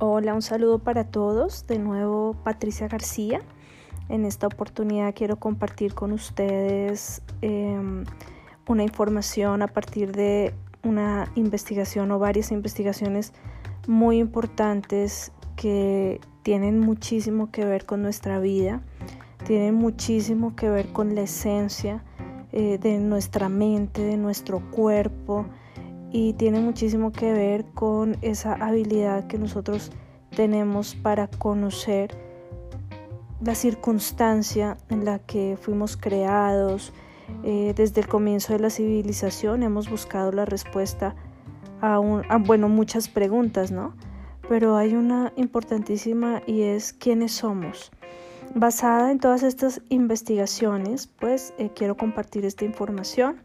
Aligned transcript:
Hola, 0.00 0.34
un 0.34 0.42
saludo 0.42 0.80
para 0.80 1.04
todos. 1.04 1.68
De 1.68 1.78
nuevo, 1.78 2.34
Patricia 2.42 2.88
García. 2.88 3.40
En 4.08 4.24
esta 4.24 4.48
oportunidad 4.48 5.14
quiero 5.14 5.36
compartir 5.36 5.94
con 5.94 6.10
ustedes 6.10 7.22
em, 7.42 8.04
una 8.66 8.82
información 8.82 9.62
a 9.62 9.68
partir 9.68 10.10
de 10.10 10.52
una 10.82 11.30
investigación 11.36 12.10
o 12.10 12.18
varias 12.18 12.50
investigaciones 12.50 13.32
muy 13.86 14.18
importantes 14.18 15.30
que 15.54 16.20
tienen 16.42 16.80
muchísimo 16.80 17.52
que 17.52 17.64
ver 17.64 17.86
con 17.86 18.02
nuestra 18.02 18.40
vida, 18.40 18.82
tienen 19.46 19.76
muchísimo 19.76 20.56
que 20.56 20.70
ver 20.70 20.88
con 20.88 21.14
la 21.14 21.22
esencia 21.22 22.02
eh, 22.50 22.78
de 22.78 22.98
nuestra 22.98 23.48
mente, 23.48 24.02
de 24.02 24.16
nuestro 24.16 24.58
cuerpo 24.72 25.46
y 26.14 26.32
tiene 26.34 26.60
muchísimo 26.60 27.10
que 27.10 27.32
ver 27.32 27.64
con 27.74 28.18
esa 28.22 28.52
habilidad 28.54 29.26
que 29.26 29.36
nosotros 29.36 29.90
tenemos 30.30 30.94
para 30.94 31.26
conocer 31.26 32.16
la 33.40 33.56
circunstancia 33.56 34.76
en 34.90 35.04
la 35.04 35.18
que 35.18 35.58
fuimos 35.60 35.96
creados. 35.96 36.92
Eh, 37.42 37.74
desde 37.74 38.00
el 38.00 38.06
comienzo 38.06 38.52
de 38.52 38.60
la 38.60 38.70
civilización 38.70 39.64
hemos 39.64 39.90
buscado 39.90 40.30
la 40.30 40.44
respuesta 40.44 41.16
a, 41.80 41.98
bueno, 42.38 42.68
muchas 42.68 43.08
preguntas, 43.08 43.72
¿no? 43.72 43.96
Pero 44.48 44.76
hay 44.76 44.94
una 44.94 45.32
importantísima 45.34 46.42
y 46.46 46.62
es 46.62 46.92
quiénes 46.92 47.32
somos. 47.32 47.90
Basada 48.54 49.10
en 49.10 49.18
todas 49.18 49.42
estas 49.42 49.82
investigaciones, 49.88 51.08
pues 51.08 51.54
eh, 51.58 51.70
quiero 51.74 51.96
compartir 51.96 52.44
esta 52.44 52.64
información. 52.64 53.42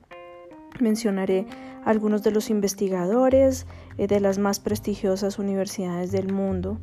Mencionaré 0.80 1.46
algunos 1.86 2.24
de 2.24 2.32
los 2.32 2.50
investigadores 2.50 3.66
eh, 3.98 4.08
de 4.08 4.20
las 4.20 4.38
más 4.38 4.60
prestigiosas 4.60 5.40
universidades 5.40 6.12
del 6.12 6.32
mundo. 6.32 6.80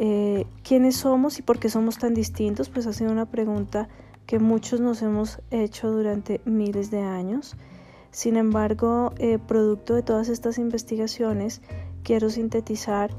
Eh, 0.00 0.46
¿Quiénes 0.62 0.96
somos 0.96 1.38
y 1.38 1.42
por 1.42 1.58
qué 1.58 1.68
somos 1.68 1.98
tan 1.98 2.14
distintos? 2.14 2.68
Pues 2.68 2.86
ha 2.86 2.92
sido 2.92 3.10
una 3.10 3.26
pregunta 3.26 3.88
que 4.26 4.38
muchos 4.38 4.80
nos 4.80 5.02
hemos 5.02 5.40
hecho 5.50 5.90
durante 5.90 6.40
miles 6.44 6.90
de 6.90 7.00
años. 7.00 7.56
Sin 8.10 8.36
embargo, 8.36 9.12
producto 9.46 9.94
de 9.94 10.02
todas 10.02 10.28
estas 10.28 10.58
investigaciones, 10.58 11.60
quiero 12.02 12.30
sintetizar 12.30 13.10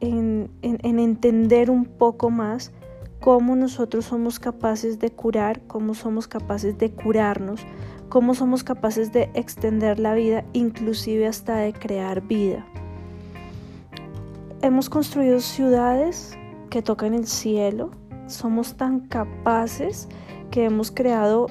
en, 0.00 0.98
entender 0.98 1.70
un 1.70 1.84
poco 1.84 2.30
más 2.30 2.72
cómo 3.20 3.56
nosotros 3.56 4.06
somos 4.06 4.38
capaces 4.38 4.98
de 4.98 5.10
curar, 5.10 5.62
cómo 5.66 5.94
somos 5.94 6.28
capaces 6.28 6.76
de 6.78 6.92
curarnos, 6.92 7.60
cómo 8.14 8.32
somos 8.32 8.62
capaces 8.62 9.12
de 9.12 9.28
extender 9.34 9.98
la 9.98 10.14
vida, 10.14 10.44
inclusive 10.52 11.26
hasta 11.26 11.56
de 11.56 11.72
crear 11.72 12.20
vida. 12.20 12.64
Hemos 14.62 14.88
construido 14.88 15.40
ciudades 15.40 16.38
que 16.70 16.80
tocan 16.80 17.12
el 17.12 17.26
cielo, 17.26 17.90
somos 18.28 18.76
tan 18.76 19.00
capaces 19.08 20.08
que 20.52 20.66
hemos 20.66 20.92
creado 20.92 21.48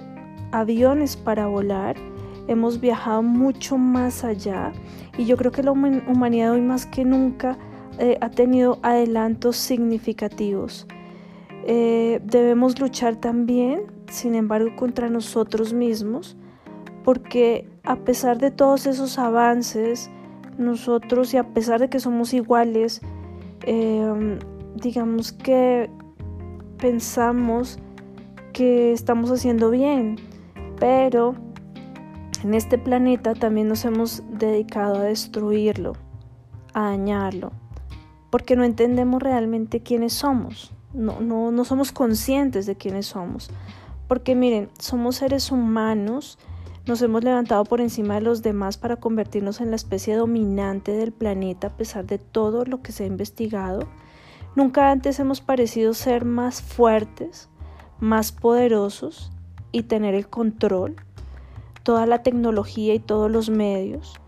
aviones 0.53 1.17
para 1.17 1.47
volar, 1.47 1.97
hemos 2.47 2.79
viajado 2.79 3.23
mucho 3.23 3.77
más 3.77 4.23
allá 4.23 4.71
y 5.17 5.25
yo 5.25 5.35
creo 5.35 5.51
que 5.51 5.63
la 5.63 5.71
humanidad 5.73 6.53
hoy 6.53 6.61
más 6.61 6.85
que 6.85 7.03
nunca 7.03 7.57
eh, 7.99 8.17
ha 8.21 8.29
tenido 8.29 8.79
adelantos 8.83 9.57
significativos. 9.57 10.87
Eh, 11.67 12.21
debemos 12.23 12.79
luchar 12.79 13.17
también, 13.17 13.81
sin 14.09 14.33
embargo, 14.33 14.69
contra 14.77 15.09
nosotros 15.09 15.73
mismos, 15.73 16.37
porque 17.03 17.69
a 17.83 17.97
pesar 17.97 18.37
de 18.37 18.51
todos 18.51 18.85
esos 18.85 19.19
avances, 19.19 20.09
nosotros 20.57 21.33
y 21.33 21.37
a 21.37 21.53
pesar 21.53 21.79
de 21.79 21.89
que 21.89 21.99
somos 21.99 22.33
iguales, 22.33 23.01
em, 23.65 24.39
digamos 24.75 25.31
que 25.31 25.89
pensamos 26.77 27.79
que 28.53 28.91
estamos 28.91 29.31
haciendo 29.31 29.69
bien, 29.69 30.17
pero 30.79 31.35
en 32.43 32.53
este 32.53 32.77
planeta 32.77 33.33
también 33.33 33.67
nos 33.67 33.85
hemos 33.85 34.23
dedicado 34.29 34.95
a 34.95 35.03
destruirlo, 35.03 35.93
a 36.73 36.89
dañarlo 36.89 37.51
porque 38.33 38.55
no 38.55 38.63
entendemos 38.63 39.21
realmente 39.21 39.83
quiénes 39.83 40.11
somos, 40.13 40.73
no, 40.91 41.21
no, 41.21 41.51
no 41.51 41.65
somos 41.65 41.91
conscientes 41.91 42.65
de 42.65 42.75
quiénes 42.75 43.05
somos. 43.05 43.51
Porque 44.07 44.33
miren, 44.33 44.71
somos 44.79 45.17
seres 45.17 45.51
humanos, 45.51 46.39
nos 46.85 47.01
hemos 47.01 47.23
levantado 47.23 47.63
por 47.63 47.79
encima 47.79 48.15
de 48.15 48.21
los 48.21 48.41
demás 48.41 48.77
para 48.77 48.97
convertirnos 48.97 49.61
en 49.61 49.69
la 49.69 49.75
especie 49.75 50.15
dominante 50.15 50.91
del 50.91 51.11
planeta 51.11 51.67
a 51.67 51.77
pesar 51.77 52.05
de 52.05 52.17
todo 52.17 52.65
lo 52.65 52.81
que 52.81 52.91
se 52.91 53.03
ha 53.03 53.07
investigado. 53.07 53.87
Nunca 54.55 54.91
antes 54.91 55.19
hemos 55.19 55.41
parecido 55.41 55.93
ser 55.93 56.25
más 56.25 56.61
fuertes, 56.61 57.49
más 57.99 58.31
poderosos 58.31 59.31
y 59.71 59.83
tener 59.83 60.13
el 60.13 60.27
control, 60.27 60.95
toda 61.83 62.05
la 62.05 62.21
tecnología 62.21 62.93
y 62.93 62.99
todos 62.99 63.31
los 63.31 63.49
medios 63.49 64.19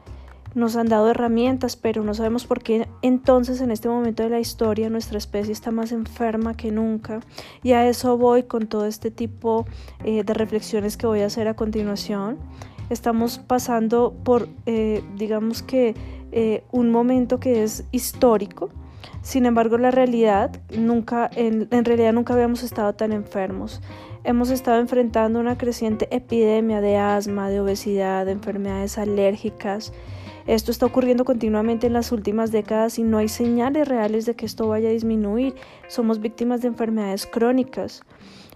nos 0.56 0.78
han 0.78 0.88
dado 0.88 1.12
herramientas, 1.12 1.76
pero 1.76 2.04
no 2.04 2.14
sabemos 2.14 2.46
por 2.46 2.64
qué 2.64 2.88
entonces 3.02 3.60
en 3.62 3.72
este 3.72 3.90
momento 3.90 4.24
de 4.24 4.30
la 4.30 4.40
historia 4.40 4.90
nuestra 4.90 5.18
especie 5.18 5.52
está 5.52 5.70
más 5.70 5.92
enferma 5.92 6.56
que 6.56 6.72
nunca. 6.72 7.20
Y 7.62 7.74
a 7.74 7.88
eso 7.88 8.18
voy 8.18 8.44
con 8.44 8.68
todo 8.68 8.86
este 8.86 9.12
tipo 9.12 9.68
eh, 10.04 10.24
de 10.24 10.34
reflexiones 10.34 10.96
que 10.98 11.08
voy 11.08 11.20
a 11.20 11.26
hacer 11.28 11.50
a 11.50 11.56
continuación. 11.56 12.38
Estamos 12.90 13.40
pasando 13.40 14.16
por, 14.24 14.48
eh, 14.66 15.04
digamos 15.18 15.62
que, 15.62 15.94
eh, 16.32 16.64
un 16.72 16.90
momento 16.90 17.40
que 17.40 17.64
es 17.64 17.84
histórico. 17.92 18.70
Sin 19.22 19.46
embargo, 19.46 19.78
la 19.78 19.92
realidad 19.92 20.62
nunca, 20.78 21.30
en, 21.36 21.68
en 21.72 21.86
realidad 21.86 22.14
nunca 22.14 22.34
habíamos 22.34 22.64
estado 22.64 22.94
tan 22.94 23.12
enfermos. 23.12 23.82
Hemos 24.24 24.50
estado 24.52 24.80
enfrentando 24.80 25.40
una 25.40 25.58
creciente 25.58 26.08
epidemia 26.16 26.80
de 26.80 26.98
asma, 26.98 27.50
de 27.50 27.60
obesidad, 27.60 28.26
de 28.26 28.32
enfermedades 28.32 28.98
alérgicas 28.98 29.92
esto 30.48 30.72
está 30.72 30.86
ocurriendo 30.86 31.26
continuamente 31.26 31.88
en 31.88 31.94
las 31.94 32.12
últimas 32.12 32.52
décadas 32.52 33.00
y 33.00 33.04
no 33.04 33.18
hay 33.18 33.30
señales 33.30 33.88
reales 33.88 34.26
de 34.26 34.36
que 34.36 34.46
esto 34.46 34.68
vaya 34.68 34.90
a 34.90 34.92
disminuir. 34.92 35.56
Somos 35.88 36.20
víctimas 36.20 36.62
de 36.62 36.68
enfermedades 36.68 37.26
crónicas, 37.26 38.04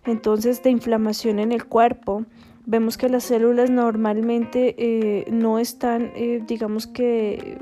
entonces 0.05 0.61
de 0.61 0.69
inflamación 0.69 1.39
en 1.39 1.51
el 1.51 1.65
cuerpo. 1.65 2.25
Vemos 2.67 2.97
que 2.97 3.09
las 3.09 3.23
células 3.23 3.71
normalmente 3.71 4.75
eh, 4.77 5.25
no 5.31 5.57
están, 5.57 6.11
eh, 6.15 6.43
digamos 6.45 6.85
que, 6.85 7.57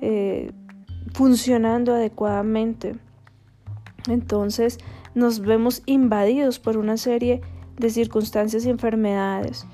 eh, 0.00 0.52
funcionando 1.12 1.94
adecuadamente. 1.94 2.94
Entonces 4.08 4.78
nos 5.16 5.40
vemos 5.40 5.82
invadidos 5.86 6.60
por 6.60 6.76
una 6.76 6.96
serie 6.96 7.40
de 7.76 7.90
circunstancias 7.90 8.64
y 8.64 8.70
enfermedades. 8.70 9.66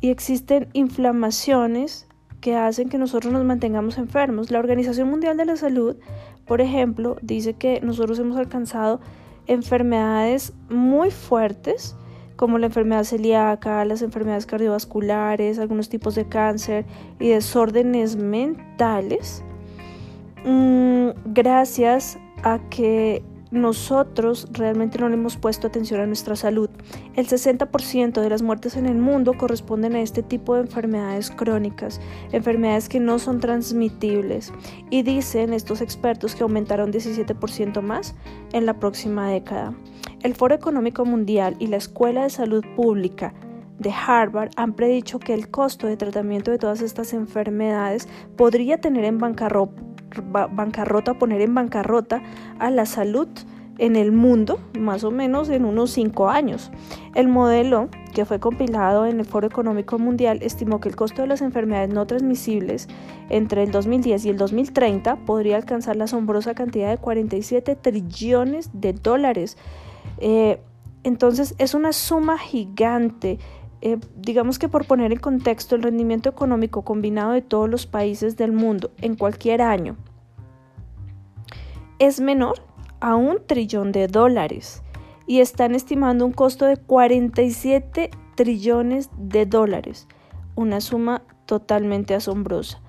Y 0.00 0.08
existen 0.08 0.68
inflamaciones 0.72 2.07
que 2.40 2.56
hacen 2.56 2.88
que 2.88 2.98
nosotros 2.98 3.32
nos 3.32 3.44
mantengamos 3.44 3.98
enfermos. 3.98 4.50
La 4.50 4.58
Organización 4.58 5.08
Mundial 5.10 5.36
de 5.36 5.44
la 5.44 5.56
Salud, 5.56 5.96
por 6.46 6.60
ejemplo, 6.60 7.16
dice 7.22 7.54
que 7.54 7.80
nosotros 7.80 8.18
hemos 8.18 8.36
alcanzado 8.36 9.00
enfermedades 9.46 10.52
muy 10.68 11.10
fuertes, 11.10 11.96
como 12.36 12.58
la 12.58 12.66
enfermedad 12.66 13.02
celíaca, 13.04 13.84
las 13.84 14.02
enfermedades 14.02 14.46
cardiovasculares, 14.46 15.58
algunos 15.58 15.88
tipos 15.88 16.14
de 16.14 16.28
cáncer 16.28 16.86
y 17.18 17.30
desórdenes 17.30 18.16
mentales, 18.16 19.42
mm, 20.44 21.08
gracias 21.26 22.18
a 22.44 22.60
que 22.70 23.24
nosotros 23.50 24.48
realmente 24.52 24.98
no 24.98 25.08
le 25.08 25.14
hemos 25.14 25.36
puesto 25.36 25.66
atención 25.66 26.00
a 26.00 26.06
nuestra 26.06 26.36
salud. 26.36 26.68
El 27.14 27.26
60% 27.26 28.20
de 28.20 28.30
las 28.30 28.42
muertes 28.42 28.76
en 28.76 28.86
el 28.86 28.98
mundo 28.98 29.34
corresponden 29.38 29.94
a 29.96 30.02
este 30.02 30.22
tipo 30.22 30.54
de 30.54 30.62
enfermedades 30.62 31.30
crónicas, 31.30 32.00
enfermedades 32.32 32.88
que 32.88 33.00
no 33.00 33.18
son 33.18 33.40
transmitibles. 33.40 34.52
Y 34.90 35.02
dicen 35.02 35.52
estos 35.52 35.80
expertos 35.80 36.34
que 36.34 36.42
aumentarán 36.42 36.92
17% 36.92 37.80
más 37.80 38.14
en 38.52 38.66
la 38.66 38.78
próxima 38.78 39.30
década. 39.30 39.74
El 40.22 40.34
Foro 40.34 40.54
Económico 40.54 41.04
Mundial 41.04 41.56
y 41.58 41.68
la 41.68 41.76
Escuela 41.76 42.24
de 42.24 42.30
Salud 42.30 42.64
Pública 42.76 43.34
de 43.78 43.90
Harvard 43.90 44.50
han 44.56 44.74
predicho 44.74 45.20
que 45.20 45.34
el 45.34 45.50
costo 45.50 45.86
de 45.86 45.96
tratamiento 45.96 46.50
de 46.50 46.58
todas 46.58 46.80
estas 46.80 47.12
enfermedades 47.12 48.08
podría 48.36 48.80
tener 48.80 49.04
en 49.04 49.18
bancarrota 49.18 49.88
bancarrota, 50.30 51.14
poner 51.14 51.40
en 51.40 51.54
bancarrota 51.54 52.22
a 52.58 52.70
la 52.70 52.86
salud 52.86 53.28
en 53.78 53.94
el 53.94 54.10
mundo, 54.12 54.58
más 54.78 55.04
o 55.04 55.10
menos 55.10 55.48
en 55.48 55.64
unos 55.64 55.92
cinco 55.92 56.28
años. 56.28 56.70
El 57.14 57.28
modelo 57.28 57.88
que 58.12 58.24
fue 58.24 58.40
compilado 58.40 59.06
en 59.06 59.20
el 59.20 59.24
Foro 59.24 59.46
Económico 59.46 59.98
Mundial 59.98 60.40
estimó 60.42 60.80
que 60.80 60.88
el 60.88 60.96
costo 60.96 61.22
de 61.22 61.28
las 61.28 61.40
enfermedades 61.40 61.90
no 61.90 62.06
transmisibles 62.06 62.88
entre 63.30 63.62
el 63.62 63.70
2010 63.70 64.24
y 64.24 64.30
el 64.30 64.36
2030 64.36 65.16
podría 65.24 65.56
alcanzar 65.56 65.96
la 65.96 66.04
asombrosa 66.04 66.54
cantidad 66.54 66.90
de 66.90 66.98
47 66.98 67.76
trillones 67.76 68.70
de 68.72 68.92
dólares. 68.92 69.56
Eh, 70.18 70.60
entonces 71.04 71.54
es 71.58 71.74
una 71.74 71.92
suma 71.92 72.38
gigante 72.38 73.38
eh, 73.80 73.98
digamos 74.16 74.58
que 74.58 74.68
por 74.68 74.86
poner 74.86 75.12
en 75.12 75.18
contexto 75.18 75.76
el 75.76 75.82
rendimiento 75.82 76.28
económico 76.28 76.82
combinado 76.82 77.32
de 77.32 77.42
todos 77.42 77.68
los 77.68 77.86
países 77.86 78.36
del 78.36 78.52
mundo 78.52 78.90
en 79.00 79.14
cualquier 79.14 79.62
año 79.62 79.96
es 81.98 82.20
menor 82.20 82.62
a 83.00 83.14
un 83.14 83.38
trillón 83.46 83.92
de 83.92 84.06
dólares 84.06 84.82
y 85.26 85.40
están 85.40 85.74
estimando 85.74 86.24
un 86.24 86.32
costo 86.32 86.64
de 86.64 86.76
47 86.76 88.10
trillones 88.34 89.10
de 89.18 89.46
dólares, 89.46 90.06
una 90.54 90.80
suma 90.80 91.22
totalmente 91.44 92.14
asombrosa. 92.14 92.80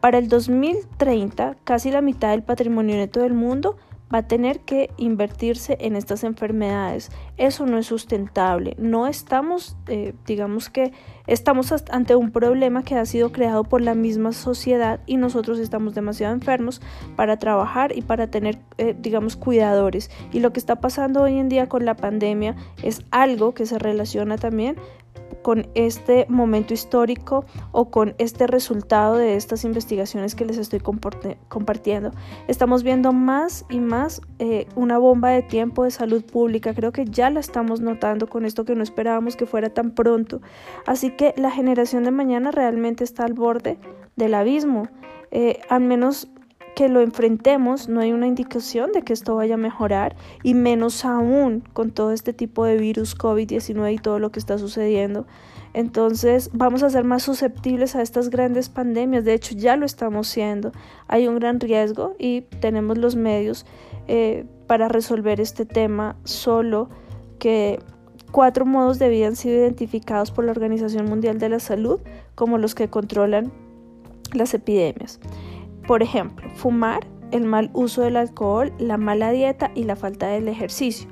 Para 0.00 0.18
el 0.18 0.28
2030, 0.28 1.56
casi 1.64 1.90
la 1.90 2.00
mitad 2.00 2.30
del 2.30 2.42
patrimonio 2.42 2.96
neto 2.96 3.20
del 3.20 3.34
mundo 3.34 3.76
va 4.12 4.18
a 4.18 4.28
tener 4.28 4.60
que 4.60 4.90
invertirse 4.96 5.76
en 5.80 5.96
estas 5.96 6.24
enfermedades. 6.24 7.10
Eso 7.36 7.66
no 7.66 7.78
es 7.78 7.86
sustentable. 7.86 8.74
No 8.78 9.06
estamos, 9.06 9.76
eh, 9.88 10.14
digamos 10.26 10.68
que 10.68 10.92
estamos 11.26 11.72
ante 11.90 12.14
un 12.14 12.30
problema 12.30 12.82
que 12.82 12.96
ha 12.96 13.06
sido 13.06 13.32
creado 13.32 13.64
por 13.64 13.80
la 13.80 13.94
misma 13.94 14.32
sociedad 14.32 15.00
y 15.06 15.16
nosotros 15.16 15.58
estamos 15.58 15.94
demasiado 15.94 16.34
enfermos 16.34 16.82
para 17.16 17.38
trabajar 17.38 17.96
y 17.96 18.02
para 18.02 18.28
tener, 18.28 18.58
eh, 18.78 18.94
digamos, 18.98 19.36
cuidadores. 19.36 20.10
Y 20.32 20.40
lo 20.40 20.52
que 20.52 20.60
está 20.60 20.76
pasando 20.76 21.22
hoy 21.22 21.38
en 21.38 21.48
día 21.48 21.68
con 21.68 21.84
la 21.84 21.96
pandemia 21.96 22.56
es 22.82 23.02
algo 23.10 23.54
que 23.54 23.66
se 23.66 23.78
relaciona 23.78 24.36
también 24.36 24.76
con 25.42 25.66
este 25.74 26.26
momento 26.28 26.74
histórico 26.74 27.44
o 27.72 27.90
con 27.90 28.14
este 28.18 28.46
resultado 28.46 29.16
de 29.16 29.36
estas 29.36 29.64
investigaciones 29.64 30.34
que 30.34 30.44
les 30.44 30.58
estoy 30.58 30.80
compartiendo. 30.80 32.10
Estamos 32.48 32.82
viendo 32.82 33.12
más 33.12 33.64
y 33.70 33.80
más 33.80 34.20
eh, 34.38 34.66
una 34.74 34.98
bomba 34.98 35.30
de 35.30 35.42
tiempo 35.42 35.84
de 35.84 35.90
salud 35.90 36.24
pública. 36.24 36.74
Creo 36.74 36.92
que 36.92 37.04
ya 37.04 37.30
la 37.30 37.40
estamos 37.40 37.80
notando 37.80 38.26
con 38.26 38.44
esto 38.44 38.64
que 38.64 38.74
no 38.74 38.82
esperábamos 38.82 39.36
que 39.36 39.46
fuera 39.46 39.70
tan 39.70 39.92
pronto. 39.92 40.40
Así 40.86 41.10
que 41.10 41.34
la 41.36 41.50
generación 41.50 42.04
de 42.04 42.10
mañana 42.10 42.50
realmente 42.50 43.04
está 43.04 43.24
al 43.24 43.34
borde 43.34 43.78
del 44.16 44.34
abismo. 44.34 44.88
Eh, 45.30 45.60
al 45.70 45.80
menos 45.82 46.28
que 46.74 46.88
lo 46.88 47.00
enfrentemos, 47.00 47.88
no 47.88 48.00
hay 48.00 48.12
una 48.12 48.26
indicación 48.26 48.92
de 48.92 49.02
que 49.02 49.12
esto 49.12 49.36
vaya 49.36 49.54
a 49.54 49.58
mejorar 49.58 50.16
y 50.42 50.54
menos 50.54 51.04
aún 51.04 51.62
con 51.72 51.90
todo 51.90 52.12
este 52.12 52.32
tipo 52.32 52.64
de 52.64 52.76
virus 52.76 53.16
COVID-19 53.16 53.94
y 53.94 53.98
todo 53.98 54.18
lo 54.18 54.32
que 54.32 54.38
está 54.38 54.58
sucediendo. 54.58 55.26
Entonces 55.74 56.50
vamos 56.52 56.82
a 56.82 56.90
ser 56.90 57.04
más 57.04 57.22
susceptibles 57.22 57.96
a 57.96 58.02
estas 58.02 58.30
grandes 58.30 58.68
pandemias. 58.68 59.24
De 59.24 59.34
hecho, 59.34 59.54
ya 59.54 59.76
lo 59.76 59.86
estamos 59.86 60.28
siendo. 60.28 60.72
Hay 61.08 61.28
un 61.28 61.36
gran 61.36 61.60
riesgo 61.60 62.14
y 62.18 62.42
tenemos 62.60 62.98
los 62.98 63.16
medios 63.16 63.66
eh, 64.08 64.44
para 64.66 64.88
resolver 64.88 65.40
este 65.40 65.64
tema 65.64 66.16
solo 66.24 66.88
que 67.38 67.80
cuatro 68.30 68.64
modos 68.66 68.98
de 68.98 69.08
vida 69.08 69.26
han 69.28 69.36
sido 69.36 69.56
identificados 69.56 70.30
por 70.30 70.44
la 70.44 70.52
Organización 70.52 71.06
Mundial 71.06 71.38
de 71.38 71.48
la 71.48 71.60
Salud 71.60 72.00
como 72.34 72.58
los 72.58 72.74
que 72.74 72.88
controlan 72.88 73.52
las 74.32 74.54
epidemias. 74.54 75.20
Por 75.92 76.02
ejemplo, 76.02 76.48
fumar, 76.54 77.06
el 77.32 77.44
mal 77.44 77.68
uso 77.74 78.00
del 78.00 78.16
alcohol, 78.16 78.72
la 78.78 78.96
mala 78.96 79.30
dieta 79.30 79.70
y 79.74 79.84
la 79.84 79.94
falta 79.94 80.26
del 80.26 80.48
ejercicio. 80.48 81.06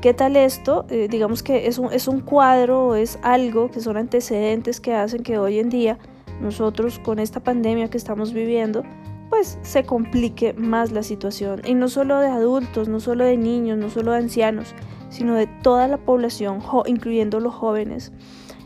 ¿Qué 0.00 0.14
tal 0.14 0.36
esto? 0.36 0.86
Eh, 0.88 1.08
digamos 1.10 1.42
que 1.42 1.66
es 1.66 1.76
un, 1.76 1.92
es 1.92 2.08
un 2.08 2.20
cuadro, 2.20 2.94
es 2.94 3.18
algo 3.20 3.70
que 3.70 3.80
son 3.80 3.98
antecedentes 3.98 4.80
que 4.80 4.94
hacen 4.94 5.22
que 5.22 5.36
hoy 5.36 5.58
en 5.58 5.68
día 5.68 5.98
nosotros 6.40 6.98
con 7.00 7.18
esta 7.18 7.40
pandemia 7.40 7.90
que 7.90 7.98
estamos 7.98 8.32
viviendo, 8.32 8.82
pues 9.28 9.58
se 9.60 9.84
complique 9.84 10.54
más 10.54 10.90
la 10.90 11.02
situación. 11.02 11.60
Y 11.66 11.74
no 11.74 11.88
solo 11.88 12.18
de 12.18 12.28
adultos, 12.28 12.88
no 12.88 13.00
solo 13.00 13.24
de 13.24 13.36
niños, 13.36 13.76
no 13.76 13.90
solo 13.90 14.12
de 14.12 14.20
ancianos, 14.20 14.74
sino 15.10 15.34
de 15.34 15.48
toda 15.62 15.86
la 15.86 15.98
población, 15.98 16.60
incluyendo 16.86 17.40
los 17.40 17.54
jóvenes. 17.54 18.10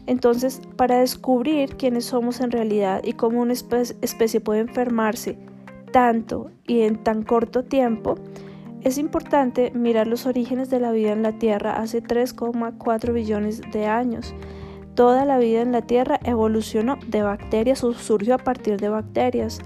Entonces, 0.09 0.63
para 0.77 1.01
descubrir 1.01 1.77
quiénes 1.77 2.07
somos 2.07 2.41
en 2.41 2.51
realidad 2.51 3.03
y 3.05 3.13
cómo 3.13 3.43
una 3.43 3.53
especie 3.53 4.41
puede 4.41 4.61
enfermarse 4.61 5.39
tanto 5.93 6.51
y 6.67 6.81
en 6.81 7.05
tan 7.05 7.25
corto 7.25 7.63
tiempo, 7.63 8.15
es 8.83 8.97
importante 8.97 9.71
mirar 9.75 10.07
los 10.07 10.25
orígenes 10.25 10.71
de 10.71 10.81
la 10.81 10.93
vida 10.93 11.13
en 11.13 11.23
la 11.23 11.33
Tierra 11.33 11.77
hace 11.77 12.03
3,4 12.03 13.13
billones 13.13 13.61
de 13.71 13.85
años. 13.85 14.35
Toda 14.95 15.27
la 15.27 15.37
vida 15.37 15.61
en 15.61 15.73
la 15.73 15.83
Tierra 15.83 16.19
evolucionó 16.25 16.97
de 17.07 17.21
bacterias 17.21 17.85
o 17.85 17.93
surgió 17.93 18.37
a 18.37 18.39
partir 18.39 18.79
de 18.79 18.89
bacterias. 18.89 19.61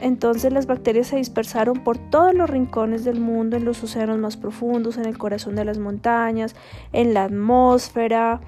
Entonces 0.00 0.52
las 0.52 0.66
bacterias 0.66 1.06
se 1.06 1.16
dispersaron 1.16 1.84
por 1.84 1.96
todos 1.96 2.34
los 2.34 2.50
rincones 2.50 3.04
del 3.04 3.20
mundo, 3.20 3.56
en 3.56 3.64
los 3.64 3.84
océanos 3.84 4.18
más 4.18 4.36
profundos, 4.36 4.98
en 4.98 5.06
el 5.06 5.16
corazón 5.16 5.54
de 5.54 5.64
las 5.64 5.78
montañas, 5.78 6.56
en 6.92 7.14
la 7.14 7.22
atmósfera, 7.24 8.40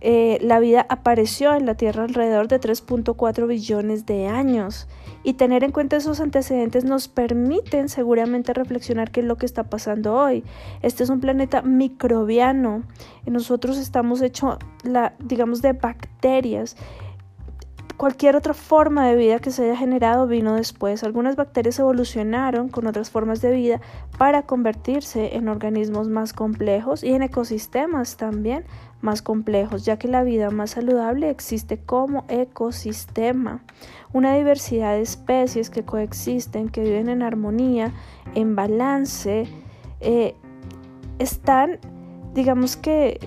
eh, 0.00 0.38
la 0.42 0.60
vida 0.60 0.86
apareció 0.88 1.54
en 1.54 1.66
la 1.66 1.74
Tierra 1.74 2.04
alrededor 2.04 2.48
de 2.48 2.60
3.4 2.60 3.46
billones 3.46 4.06
de 4.06 4.26
años. 4.26 4.88
Y 5.22 5.34
tener 5.34 5.64
en 5.64 5.72
cuenta 5.72 5.96
esos 5.96 6.20
antecedentes 6.20 6.84
nos 6.84 7.08
permiten 7.08 7.88
seguramente 7.88 8.52
reflexionar 8.52 9.10
qué 9.10 9.20
es 9.20 9.26
lo 9.26 9.36
que 9.36 9.46
está 9.46 9.64
pasando 9.64 10.14
hoy. 10.14 10.44
Este 10.82 11.02
es 11.02 11.10
un 11.10 11.20
planeta 11.20 11.62
microbiano. 11.62 12.84
Nosotros 13.26 13.78
estamos 13.78 14.22
hechos, 14.22 14.58
digamos, 15.18 15.62
de 15.62 15.72
bacterias 15.72 16.76
Cualquier 17.96 18.36
otra 18.36 18.52
forma 18.52 19.06
de 19.06 19.16
vida 19.16 19.38
que 19.38 19.50
se 19.50 19.64
haya 19.64 19.76
generado 19.76 20.26
vino 20.26 20.54
después. 20.54 21.02
Algunas 21.02 21.34
bacterias 21.34 21.78
evolucionaron 21.78 22.68
con 22.68 22.86
otras 22.86 23.08
formas 23.08 23.40
de 23.40 23.52
vida 23.52 23.80
para 24.18 24.42
convertirse 24.42 25.34
en 25.34 25.48
organismos 25.48 26.08
más 26.08 26.34
complejos 26.34 27.02
y 27.02 27.14
en 27.14 27.22
ecosistemas 27.22 28.18
también 28.18 28.64
más 29.00 29.22
complejos, 29.22 29.86
ya 29.86 29.98
que 29.98 30.08
la 30.08 30.24
vida 30.24 30.50
más 30.50 30.72
saludable 30.72 31.30
existe 31.30 31.78
como 31.78 32.26
ecosistema. 32.28 33.62
Una 34.12 34.34
diversidad 34.36 34.92
de 34.92 35.00
especies 35.00 35.70
que 35.70 35.82
coexisten, 35.82 36.68
que 36.68 36.82
viven 36.82 37.08
en 37.08 37.22
armonía, 37.22 37.92
en 38.34 38.56
balance, 38.56 39.48
eh, 40.00 40.34
están, 41.18 41.78
digamos 42.34 42.76
que, 42.76 43.20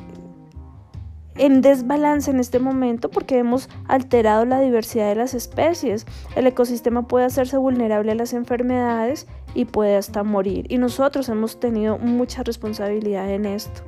en 1.40 1.62
desbalance 1.62 2.30
en 2.30 2.40
este 2.40 2.60
momento 2.60 3.10
porque 3.10 3.38
hemos 3.38 3.70
alterado 3.88 4.46
la 4.46 4.60
diversidad 4.60 5.08
de 5.08 5.16
las 5.16 5.34
especies. 5.34 6.06
El 6.36 6.46
ecosistema 6.46 7.08
puede 7.08 7.26
hacerse 7.26 7.58
vulnerable 7.58 8.12
a 8.12 8.16
las 8.16 8.34
enfermedades 8.34 9.26
y 9.56 9.66
puede 9.66 9.96
hasta 9.96 10.24
morir. 10.24 10.66
Y 10.70 10.78
nosotros 10.78 11.30
hemos 11.30 11.60
tenido 11.60 11.98
mucha 11.98 12.44
responsabilidad 12.44 13.30
en 13.32 13.46
esto. 13.46 13.82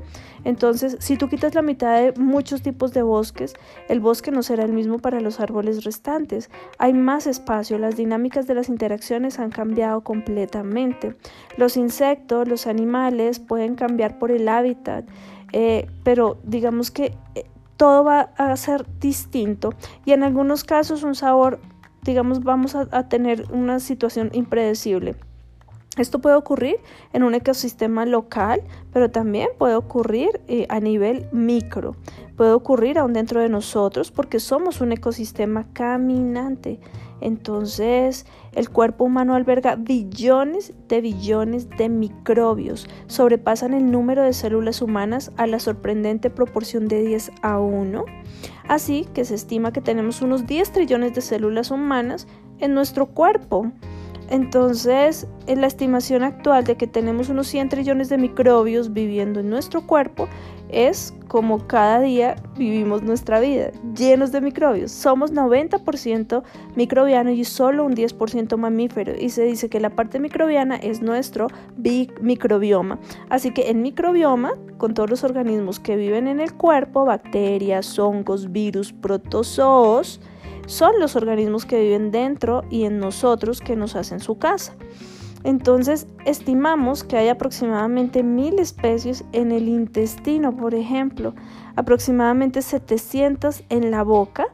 Entonces, 0.44 0.98
si 1.00 1.18
tú 1.18 1.28
quitas 1.28 1.54
la 1.54 1.62
mitad 1.62 2.02
de 2.02 2.20
muchos 2.20 2.62
tipos 2.62 2.94
de 2.94 3.04
bosques, 3.04 3.54
el 3.90 4.00
bosque 4.00 4.32
no 4.32 4.42
será 4.42 4.64
el 4.64 4.74
mismo 4.74 4.98
para 4.98 5.22
los 5.22 5.40
árboles 5.40 5.84
restantes. 5.84 6.50
Hay 6.80 6.94
más 6.94 7.28
espacio, 7.28 7.78
las 7.78 7.96
dinámicas 7.96 8.48
de 8.48 8.56
las 8.56 8.70
interacciones 8.70 9.40
han 9.40 9.52
cambiado 9.52 10.02
completamente. 10.02 11.16
Los 11.58 11.78
insectos, 11.78 12.48
los 12.48 12.66
animales 12.66 13.40
pueden 13.40 13.76
cambiar 13.76 14.18
por 14.18 14.32
el 14.32 14.48
hábitat. 14.48 15.06
Eh, 15.54 15.88
pero 16.04 16.38
digamos 16.44 16.92
que 16.92 17.14
eh, 17.36 17.46
todo 17.78 18.04
va 18.04 18.30
a 18.38 18.56
ser 18.58 18.86
distinto 19.00 19.74
y 20.06 20.12
en 20.12 20.24
algunos 20.24 20.64
casos 20.64 21.04
un 21.04 21.16
sabor, 21.16 21.60
digamos, 22.04 22.44
vamos 22.44 22.76
a, 22.76 23.10
tener 23.10 23.46
una 23.52 23.80
situación 23.80 24.30
impredecible. 24.34 25.16
Esto 25.98 26.20
puede 26.20 26.36
ocurrir 26.36 26.78
en 27.12 27.24
un 27.24 27.34
ecosistema 27.36 28.06
local, 28.06 28.62
pero 28.94 29.12
también 29.12 29.50
puede 29.58 29.76
ocurrir 29.76 30.42
eh, 30.48 30.66
a 30.70 30.80
nivel 30.80 31.28
micro. 31.34 31.96
Puede 32.38 32.52
ocurrir 32.54 32.98
aún 32.98 33.14
dentro 33.14 33.42
de 33.42 33.50
nosotros 33.50 34.10
porque 34.10 34.40
somos 34.40 34.80
un 34.80 34.94
ecosistema 34.94 35.66
caminante. 35.74 36.80
Entonces, 37.22 38.26
el 38.54 38.70
cuerpo 38.70 39.06
humano 39.06 39.36
alberga 39.36 39.76
billones 39.76 40.74
de 40.90 41.02
billones 41.02 41.70
de 41.78 41.88
microbios. 41.88 42.90
Sobrepasan 43.08 43.74
el 43.74 43.92
número 43.92 44.24
de 44.24 44.34
células 44.34 44.82
humanas 44.82 45.32
a 45.38 45.48
la 45.48 45.60
sorprendente 45.60 46.30
proporción 46.30 46.88
de 46.88 47.04
10 47.04 47.32
a 47.44 47.60
1. 47.60 48.04
Así 48.68 49.08
que 49.14 49.24
se 49.24 49.36
estima 49.36 49.72
que 49.72 49.82
tenemos 49.82 50.22
unos 50.22 50.48
10 50.48 50.72
trillones 50.72 51.14
de 51.14 51.22
células 51.22 51.72
humanas 51.72 52.28
en 52.60 52.74
nuestro 52.74 53.06
cuerpo. 53.06 53.72
Entonces, 54.30 55.28
en 55.46 55.60
la 55.60 55.68
estimación 55.68 56.24
actual 56.24 56.64
de 56.64 56.78
que 56.78 56.88
tenemos 56.88 57.28
unos 57.28 57.48
100 57.48 57.68
trillones 57.68 58.08
de 58.08 58.18
microbios 58.18 58.94
viviendo 58.94 59.42
en 59.42 59.50
nuestro 59.50 59.86
cuerpo 59.86 60.30
es 60.72 61.14
como 61.28 61.66
cada 61.68 62.00
día 62.02 62.36
vivimos 62.58 63.04
nuestra 63.04 63.40
vida, 63.40 63.72
llenos 63.96 64.32
de 64.32 64.42
microbios. 64.42 64.92
Somos 64.92 65.34
90% 65.34 66.44
microbiano 66.76 67.32
y 67.32 67.46
solo 67.46 67.86
un 67.86 67.96
10% 67.96 68.58
mamífero. 68.58 69.14
Y 69.18 69.30
se 69.30 69.44
dice 69.44 69.70
que 69.70 69.80
la 69.80 69.92
parte 69.92 70.20
microbiana 70.20 70.76
es 70.76 71.02
nuestro 71.02 71.48
microbioma. 72.22 73.00
Así 73.30 73.52
que 73.52 73.70
el 73.70 73.78
microbioma, 73.78 74.54
con 74.78 74.94
todos 74.94 75.10
los 75.10 75.24
organismos 75.24 75.80
que 75.80 75.96
viven 75.96 76.28
en 76.28 76.40
el 76.40 76.54
cuerpo, 76.54 77.06
bacterias, 77.06 77.98
hongos, 77.98 78.52
virus, 78.52 78.92
protozoos, 78.92 80.20
son 80.66 81.00
los 81.00 81.16
organismos 81.16 81.66
que 81.66 81.82
viven 81.82 82.12
dentro 82.12 82.64
y 82.70 82.86
en 82.86 83.00
nosotros 83.00 83.62
que 83.62 83.76
nos 83.76 83.96
hacen 83.96 84.20
su 84.20 84.38
casa. 84.38 84.74
Entonces, 85.44 86.08
estimamos 86.26 87.04
que 87.04 87.18
hay 87.18 87.30
aproximadamente 87.30 88.24
mil 88.24 88.60
especies 88.60 89.24
en 89.32 89.52
el 89.52 89.68
intestino, 89.68 90.56
por 90.56 90.76
ejemplo, 90.76 91.34
aproximadamente 91.76 92.62
700 92.62 93.64
en 93.70 93.92
la 93.92 94.04
boca, 94.04 94.48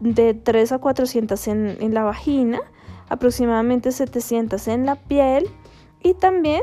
de 0.00 0.34
3 0.34 0.72
a 0.72 0.78
400 0.78 1.48
en, 1.48 1.76
en 1.80 1.94
la 1.94 2.04
vagina, 2.04 2.60
aproximadamente 3.08 3.92
700 3.92 4.68
en 4.68 4.86
la 4.86 4.96
piel 4.96 5.48
y 6.02 6.14
también 6.14 6.62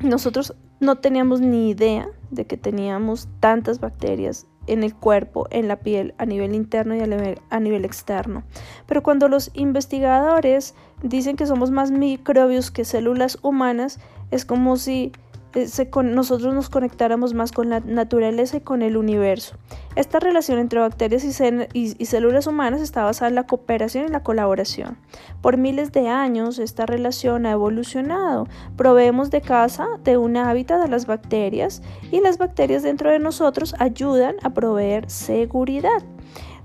nosotros 0.00 0.54
no 0.80 0.96
teníamos 0.96 1.40
ni 1.40 1.70
idea 1.70 2.08
de 2.30 2.46
que 2.46 2.56
teníamos 2.56 3.28
tantas 3.40 3.80
bacterias 3.80 4.46
en 4.66 4.82
el 4.82 4.94
cuerpo, 4.94 5.46
en 5.50 5.68
la 5.68 5.76
piel, 5.76 6.14
a 6.18 6.26
nivel 6.26 6.54
interno 6.54 6.94
y 6.94 7.00
a 7.00 7.06
nivel, 7.06 7.40
a 7.50 7.60
nivel, 7.60 7.84
externo. 7.84 8.42
Pero 8.86 9.02
cuando 9.02 9.28
los 9.28 9.50
investigadores 9.54 10.74
dicen 11.02 11.36
que 11.36 11.46
somos 11.46 11.70
más 11.70 11.90
microbios 11.90 12.70
que 12.70 12.84
células 12.84 13.38
humanas, 13.42 13.98
es 14.30 14.44
como 14.44 14.76
si 14.76 15.12
eh, 15.56 15.88
nosotros 16.04 16.52
nos 16.52 16.68
conectáramos 16.68 17.32
más 17.32 17.50
con 17.50 17.70
la 17.70 17.80
naturaleza 17.80 18.58
y 18.58 18.60
con 18.60 18.82
el 18.82 18.98
universo. 18.98 19.56
Esta 19.94 20.20
relación 20.20 20.58
entre 20.58 20.80
bacterias 20.80 21.24
y, 21.24 22.04
células 22.04 22.46
humanas 22.46 22.82
está 22.82 23.04
basada 23.04 23.30
en 23.30 23.36
la 23.36 23.46
cooperación 23.46 24.04
y 24.04 24.08
la 24.08 24.22
colaboración. 24.22 24.98
Por 25.40 25.56
miles 25.56 25.92
de 25.92 26.08
años 26.08 26.58
esta 26.58 26.84
relación 26.84 27.46
ha 27.46 27.52
evolucionado. 27.52 28.46
Proveemos 28.76 29.30
de 29.30 29.40
casa 29.40 29.86
de 30.04 30.18
un 30.18 30.36
hábitat 30.36 30.82
a 30.82 30.88
las 30.88 31.06
bacterias 31.06 31.80
y 32.12 32.20
las 32.20 32.36
bacterias 32.36 32.82
dentro 32.82 33.10
de 33.10 33.18
nosotros 33.18 33.74
ayudan 33.78 34.36
a 34.42 34.50
proveer 34.50 35.08
seguridad. 35.10 36.02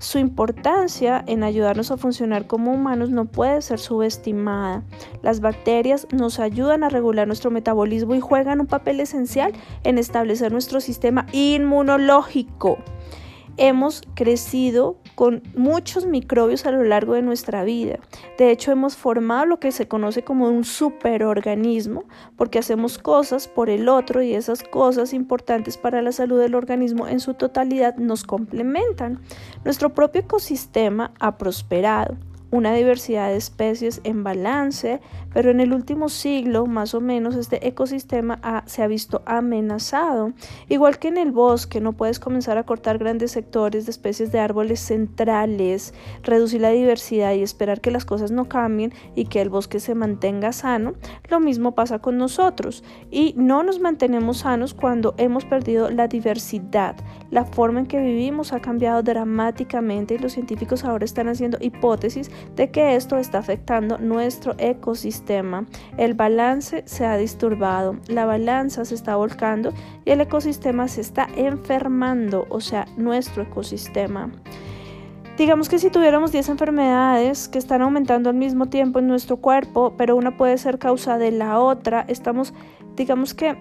Su 0.02 0.18
importancia 0.18 1.22
en 1.28 1.44
ayudarnos 1.44 1.92
a 1.92 1.96
funcionar 1.96 2.48
como 2.48 2.72
humanos 2.72 3.10
no 3.10 3.26
puede 3.26 3.62
ser 3.62 3.78
subestimada. 3.78 4.82
Las 5.22 5.38
bacterias 5.38 6.08
nos 6.10 6.40
ayudan 6.40 6.82
a 6.82 6.88
regular 6.88 7.28
nuestro 7.28 7.52
metabolismo 7.52 8.16
y 8.16 8.20
juegan 8.20 8.60
un 8.60 8.66
papel 8.66 8.98
esencial 8.98 9.52
en 9.84 9.98
establecer 9.98 10.50
nuestro 10.50 10.80
sistema 10.80 11.26
inmunológico. 11.30 12.78
Hemos 13.56 14.02
crecido 14.14 14.96
con 15.22 15.40
muchos 15.54 16.04
microbios 16.04 16.66
a 16.66 16.72
lo 16.72 16.82
largo 16.82 17.14
de 17.14 17.22
nuestra 17.22 17.62
vida. 17.62 18.00
De 18.38 18.50
hecho, 18.50 18.72
hemos 18.72 18.96
formado 18.96 19.46
lo 19.46 19.60
que 19.60 19.70
se 19.70 19.86
conoce 19.86 20.24
como 20.24 20.48
un 20.48 20.64
superorganismo 20.64 22.06
porque 22.34 22.58
hacemos 22.58 22.98
cosas 22.98 23.46
por 23.46 23.70
el 23.70 23.88
otro 23.88 24.20
y 24.20 24.34
esas 24.34 24.64
cosas 24.64 25.12
importantes 25.12 25.78
para 25.78 26.02
la 26.02 26.10
salud 26.10 26.40
del 26.40 26.56
organismo 26.56 27.06
en 27.06 27.20
su 27.20 27.34
totalidad 27.34 27.94
nos 27.98 28.24
complementan. 28.24 29.20
Nuestro 29.64 29.94
propio 29.94 30.22
ecosistema 30.22 31.12
ha 31.20 31.38
prosperado 31.38 32.16
una 32.50 32.74
diversidad 32.74 33.28
de 33.28 33.36
especies 33.36 34.00
en 34.02 34.24
balance, 34.24 35.00
pero 35.32 35.50
en 35.50 35.60
el 35.60 35.72
último 35.72 36.08
siglo 36.08 36.66
más 36.66 36.94
o 36.94 37.00
menos 37.00 37.36
este 37.36 37.66
ecosistema 37.66 38.62
se 38.66 38.82
ha 38.82 38.86
visto 38.86 39.22
amenazado. 39.26 40.32
Igual 40.68 40.98
que 40.98 41.08
en 41.08 41.18
el 41.18 41.32
bosque 41.32 41.80
no 41.80 41.92
puedes 41.92 42.18
comenzar 42.18 42.58
a 42.58 42.64
cortar 42.64 42.98
grandes 42.98 43.32
sectores 43.32 43.86
de 43.86 43.90
especies 43.90 44.32
de 44.32 44.40
árboles 44.40 44.80
centrales, 44.80 45.94
reducir 46.22 46.60
la 46.60 46.70
diversidad 46.70 47.32
y 47.32 47.42
esperar 47.42 47.80
que 47.80 47.90
las 47.90 48.04
cosas 48.04 48.30
no 48.30 48.48
cambien 48.48 48.92
y 49.14 49.26
que 49.26 49.40
el 49.40 49.48
bosque 49.48 49.80
se 49.80 49.94
mantenga 49.94 50.52
sano, 50.52 50.94
lo 51.28 51.40
mismo 51.40 51.74
pasa 51.74 52.00
con 52.00 52.18
nosotros 52.18 52.84
y 53.10 53.34
no 53.36 53.62
nos 53.62 53.80
mantenemos 53.80 54.38
sanos 54.38 54.74
cuando 54.74 55.14
hemos 55.18 55.44
perdido 55.44 55.90
la 55.90 56.08
diversidad. 56.08 56.96
La 57.30 57.44
forma 57.44 57.80
en 57.80 57.86
que 57.86 58.00
vivimos 58.00 58.52
ha 58.52 58.60
cambiado 58.60 59.02
dramáticamente 59.02 60.14
y 60.14 60.18
los 60.18 60.32
científicos 60.32 60.84
ahora 60.84 61.04
están 61.04 61.28
haciendo 61.28 61.58
hipótesis 61.60 62.30
de 62.56 62.70
que 62.70 62.94
esto 62.96 63.16
está 63.16 63.38
afectando 63.38 63.98
nuestro 63.98 64.54
ecosistema. 64.58 65.21
El 65.96 66.14
balance 66.14 66.82
se 66.86 67.06
ha 67.06 67.16
disturbado, 67.16 67.96
la 68.08 68.26
balanza 68.26 68.84
se 68.84 68.94
está 68.94 69.16
volcando 69.16 69.72
y 70.04 70.10
el 70.10 70.20
ecosistema 70.20 70.88
se 70.88 71.00
está 71.00 71.28
enfermando, 71.36 72.46
o 72.48 72.60
sea, 72.60 72.86
nuestro 72.96 73.42
ecosistema. 73.42 74.30
Digamos 75.38 75.68
que 75.68 75.78
si 75.78 75.90
tuviéramos 75.90 76.30
10 76.30 76.50
enfermedades 76.50 77.48
que 77.48 77.58
están 77.58 77.82
aumentando 77.82 78.30
al 78.30 78.36
mismo 78.36 78.66
tiempo 78.66 78.98
en 78.98 79.08
nuestro 79.08 79.38
cuerpo, 79.38 79.94
pero 79.96 80.14
una 80.16 80.36
puede 80.36 80.58
ser 80.58 80.78
causa 80.78 81.16
de 81.18 81.30
la 81.30 81.58
otra, 81.58 82.04
estamos, 82.06 82.52
digamos 82.96 83.32
que 83.32 83.56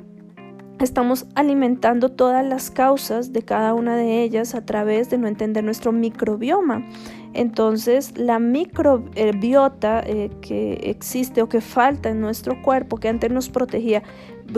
estamos 0.80 1.27
alimentando 1.36 2.10
todas 2.10 2.46
las 2.46 2.72
causas 2.72 3.32
de 3.32 3.44
cada 3.44 3.74
una 3.74 3.96
de 3.96 4.22
ellas 4.22 4.56
a 4.56 4.65
través 4.65 5.10
de 5.10 5.18
no 5.18 5.27
entender 5.27 5.63
nuestro 5.63 5.91
microbioma. 5.91 6.86
Entonces, 7.34 8.18
la 8.18 8.40
microbiota 8.40 10.02
eh, 10.06 10.30
que 10.42 10.74
existe 10.84 11.42
o 11.42 11.48
que 11.48 11.62
falta 11.62 12.10
en 12.10 12.20
nuestro 12.20 12.62
cuerpo, 12.62 12.98
que 12.98 13.08
antes 13.08 13.32
nos 13.32 13.50
protegía 13.50 14.04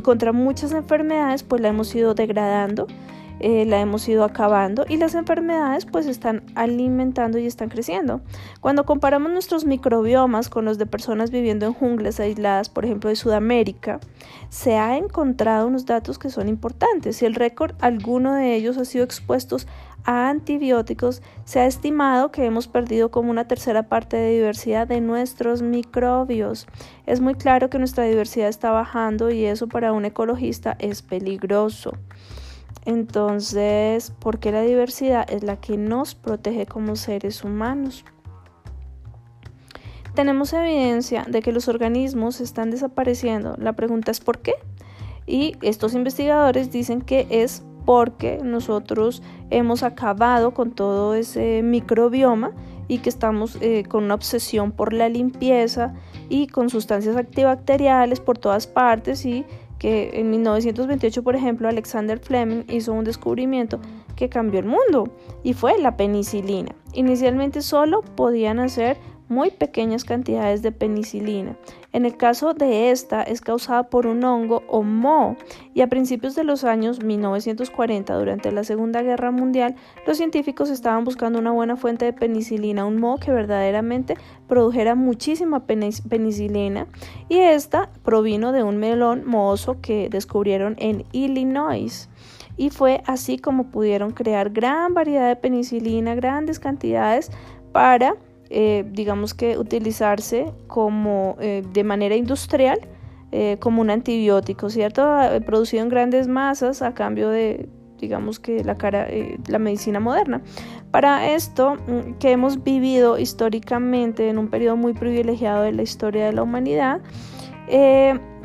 contra 0.01 0.31
muchas 0.31 0.71
enfermedades, 0.71 1.43
pues 1.43 1.61
la 1.61 1.69
hemos 1.69 1.93
ido 1.93 2.15
degradando, 2.15 2.87
eh, 3.43 3.65
la 3.65 3.81
hemos 3.81 4.07
ido 4.07 4.23
acabando 4.23 4.85
y 4.87 4.95
las 4.95 5.15
enfermedades 5.15 5.85
pues 5.85 6.05
están 6.05 6.43
alimentando 6.55 7.37
y 7.37 7.45
están 7.45 7.67
creciendo. 7.67 8.21
Cuando 8.61 8.85
comparamos 8.85 9.33
nuestros 9.33 9.65
microbiomas 9.65 10.47
con 10.47 10.63
los 10.63 10.77
de 10.77 10.85
personas 10.85 11.29
viviendo 11.29 11.65
en 11.65 11.73
junglas 11.73 12.21
aisladas, 12.21 12.69
por 12.69 12.85
ejemplo 12.85 13.09
de 13.09 13.17
Sudamérica, 13.17 13.99
se 14.47 14.77
ha 14.77 14.95
encontrado 14.95 15.67
unos 15.67 15.85
datos 15.85 16.17
que 16.17 16.29
son 16.29 16.47
importantes. 16.47 17.17
Si 17.17 17.25
el 17.25 17.35
récord, 17.35 17.75
alguno 17.81 18.33
de 18.33 18.55
ellos 18.55 18.77
ha 18.77 18.85
sido 18.85 19.03
expuestos 19.03 19.67
a 20.05 20.29
antibióticos, 20.29 21.21
se 21.43 21.59
ha 21.59 21.65
estimado 21.65 22.31
que 22.31 22.45
hemos 22.45 22.69
perdido 22.69 23.11
como 23.11 23.29
una 23.29 23.45
tercera 23.45 23.89
parte 23.89 24.15
de 24.15 24.31
diversidad 24.31 24.87
de 24.87 25.01
nuestros 25.01 25.61
microbios. 25.61 26.65
Es 27.05 27.19
muy 27.19 27.35
claro 27.35 27.69
que 27.69 27.77
nuestra 27.77 28.05
diversidad 28.05 28.47
está 28.47 28.71
bajando 28.71 29.31
y 29.31 29.43
eso 29.43 29.67
para 29.67 29.91
un 29.91 30.05
ecologista 30.05 30.77
es 30.79 31.01
peligroso. 31.01 31.91
Entonces, 32.85 34.11
¿por 34.19 34.39
qué 34.39 34.51
la 34.51 34.61
diversidad 34.61 35.29
es 35.31 35.43
la 35.43 35.57
que 35.57 35.77
nos 35.77 36.15
protege 36.15 36.65
como 36.65 36.95
seres 36.95 37.43
humanos? 37.43 38.03
Tenemos 40.15 40.53
evidencia 40.53 41.25
de 41.27 41.41
que 41.41 41.51
los 41.51 41.67
organismos 41.67 42.39
están 42.39 42.69
desapareciendo. 42.69 43.55
La 43.57 43.73
pregunta 43.73 44.11
es 44.11 44.19
¿por 44.19 44.39
qué? 44.39 44.53
Y 45.25 45.55
estos 45.61 45.95
investigadores 45.95 46.71
dicen 46.71 47.01
que 47.01 47.25
es 47.29 47.63
porque 47.85 48.39
nosotros 48.43 49.23
hemos 49.49 49.83
acabado 49.83 50.53
con 50.53 50.71
todo 50.71 51.15
ese 51.15 51.61
microbioma 51.63 52.51
y 52.87 52.99
que 52.99 53.09
estamos 53.09 53.57
eh, 53.61 53.83
con 53.87 54.03
una 54.03 54.13
obsesión 54.13 54.71
por 54.71 54.93
la 54.93 55.09
limpieza 55.09 55.93
y 56.29 56.47
con 56.47 56.69
sustancias 56.69 57.15
antibacteriales 57.15 58.19
por 58.19 58.37
todas 58.37 58.67
partes 58.67 59.25
y 59.25 59.45
que 59.83 60.11
en 60.13 60.29
1928, 60.29 61.23
por 61.23 61.35
ejemplo, 61.35 61.67
Alexander 61.67 62.17
Fleming 62.17 62.63
hizo 62.69 62.93
un 62.93 63.03
descubrimiento 63.03 63.81
que 64.15 64.29
cambió 64.29 64.61
el 64.61 64.65
mundo 64.65 65.13
y 65.43 65.51
fue 65.51 65.77
la 65.77 65.97
penicilina. 65.97 66.73
Inicialmente 66.93 67.61
solo 67.61 68.01
podían 68.01 68.61
hacer 68.61 68.95
muy 69.27 69.51
pequeñas 69.51 70.05
cantidades 70.05 70.61
de 70.61 70.71
penicilina. 70.71 71.57
En 71.93 72.05
el 72.05 72.17
caso 72.17 72.55
de 72.55 72.89
esta 72.89 73.21
es 73.21 73.39
causada 73.39 73.83
por 73.83 74.07
un 74.07 74.23
hongo 74.23 74.63
o 74.67 74.81
moho 74.81 75.37
y 75.75 75.81
a 75.81 75.87
principios 75.87 76.33
de 76.33 76.43
los 76.43 76.63
años 76.63 77.03
1940 77.03 78.15
durante 78.15 78.51
la 78.51 78.63
Segunda 78.63 79.03
Guerra 79.03 79.29
Mundial 79.29 79.75
los 80.07 80.17
científicos 80.17 80.71
estaban 80.71 81.03
buscando 81.03 81.37
una 81.37 81.51
buena 81.51 81.75
fuente 81.75 82.05
de 82.05 82.13
penicilina, 82.13 82.85
un 82.85 82.99
moho 82.99 83.19
que 83.19 83.31
verdaderamente 83.31 84.17
produjera 84.47 84.95
muchísima 84.95 85.65
penicilina 85.65 86.87
y 87.29 87.37
esta 87.37 87.91
provino 88.03 88.51
de 88.51 88.63
un 88.63 88.77
melón 88.77 89.23
mohoso 89.25 89.79
que 89.79 90.09
descubrieron 90.09 90.75
en 90.79 91.05
Illinois 91.11 92.09
y 92.57 92.71
fue 92.71 93.03
así 93.05 93.37
como 93.37 93.65
pudieron 93.67 94.11
crear 94.11 94.49
gran 94.49 94.95
variedad 94.95 95.27
de 95.27 95.35
penicilina, 95.35 96.15
grandes 96.15 96.59
cantidades 96.59 97.31
para 97.71 98.15
eh, 98.55 98.85
digamos 98.91 99.33
que 99.33 99.57
utilizarse 99.57 100.45
como 100.67 101.35
eh, 101.39 101.63
de 101.73 101.83
manera 101.83 102.15
industrial 102.15 102.79
eh, 103.31 103.57
como 103.59 103.81
un 103.81 103.89
antibiótico, 103.89 104.69
¿cierto? 104.69 105.03
Producido 105.43 105.81
en 105.81 105.89
grandes 105.89 106.27
masas 106.27 106.83
a 106.83 106.93
cambio 106.93 107.29
de, 107.29 107.67
digamos 107.99 108.39
que 108.39 108.63
la, 108.63 108.75
cara, 108.75 109.07
la 109.47 109.57
medicina 109.57 109.99
moderna. 109.99 110.43
Para 110.91 111.33
esto, 111.33 111.77
mm, 111.87 112.19
que 112.19 112.29
hemos 112.29 112.63
vivido 112.63 113.17
históricamente 113.17 114.29
en 114.29 114.37
un 114.37 114.49
periodo 114.49 114.77
muy 114.77 114.93
privilegiado 114.93 115.63
de 115.63 115.71
la 115.71 115.81
historia 115.81 116.27
de 116.27 116.33
la 116.33 116.43
humanidad, 116.43 117.01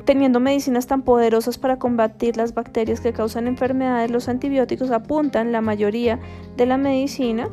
teniendo 0.06 0.40
medicinas 0.40 0.86
tan 0.86 1.02
poderosas 1.02 1.58
para 1.58 1.78
combatir 1.78 2.38
las 2.38 2.54
bacterias 2.54 3.02
que 3.02 3.12
causan 3.12 3.46
enfermedades, 3.46 4.10
los 4.10 4.26
antibióticos 4.30 4.90
apuntan 4.90 5.52
la 5.52 5.60
mayoría 5.60 6.18
de 6.56 6.64
la 6.64 6.78
medicina 6.78 7.50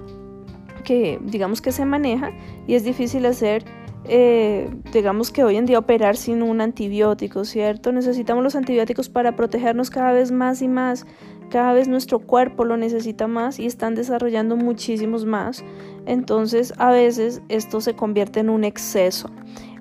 que 0.85 1.19
digamos 1.21 1.61
que 1.61 1.73
se 1.73 1.83
maneja 1.83 2.31
y 2.65 2.75
es 2.75 2.85
difícil 2.85 3.25
hacer, 3.25 3.65
eh, 4.05 4.69
digamos 4.93 5.31
que 5.31 5.43
hoy 5.43 5.57
en 5.57 5.65
día 5.65 5.79
operar 5.79 6.15
sin 6.15 6.43
un 6.43 6.61
antibiótico, 6.61 7.43
¿cierto? 7.43 7.91
Necesitamos 7.91 8.43
los 8.43 8.55
antibióticos 8.55 9.09
para 9.09 9.35
protegernos 9.35 9.89
cada 9.89 10.13
vez 10.13 10.31
más 10.31 10.61
y 10.61 10.69
más, 10.69 11.05
cada 11.49 11.73
vez 11.73 11.87
nuestro 11.87 12.19
cuerpo 12.19 12.63
lo 12.65 12.77
necesita 12.77 13.27
más 13.27 13.59
y 13.59 13.65
están 13.65 13.95
desarrollando 13.95 14.55
muchísimos 14.55 15.25
más. 15.25 15.65
Entonces 16.05 16.73
a 16.77 16.91
veces 16.91 17.41
esto 17.49 17.81
se 17.81 17.95
convierte 17.95 18.39
en 18.39 18.49
un 18.49 18.63
exceso. 18.63 19.29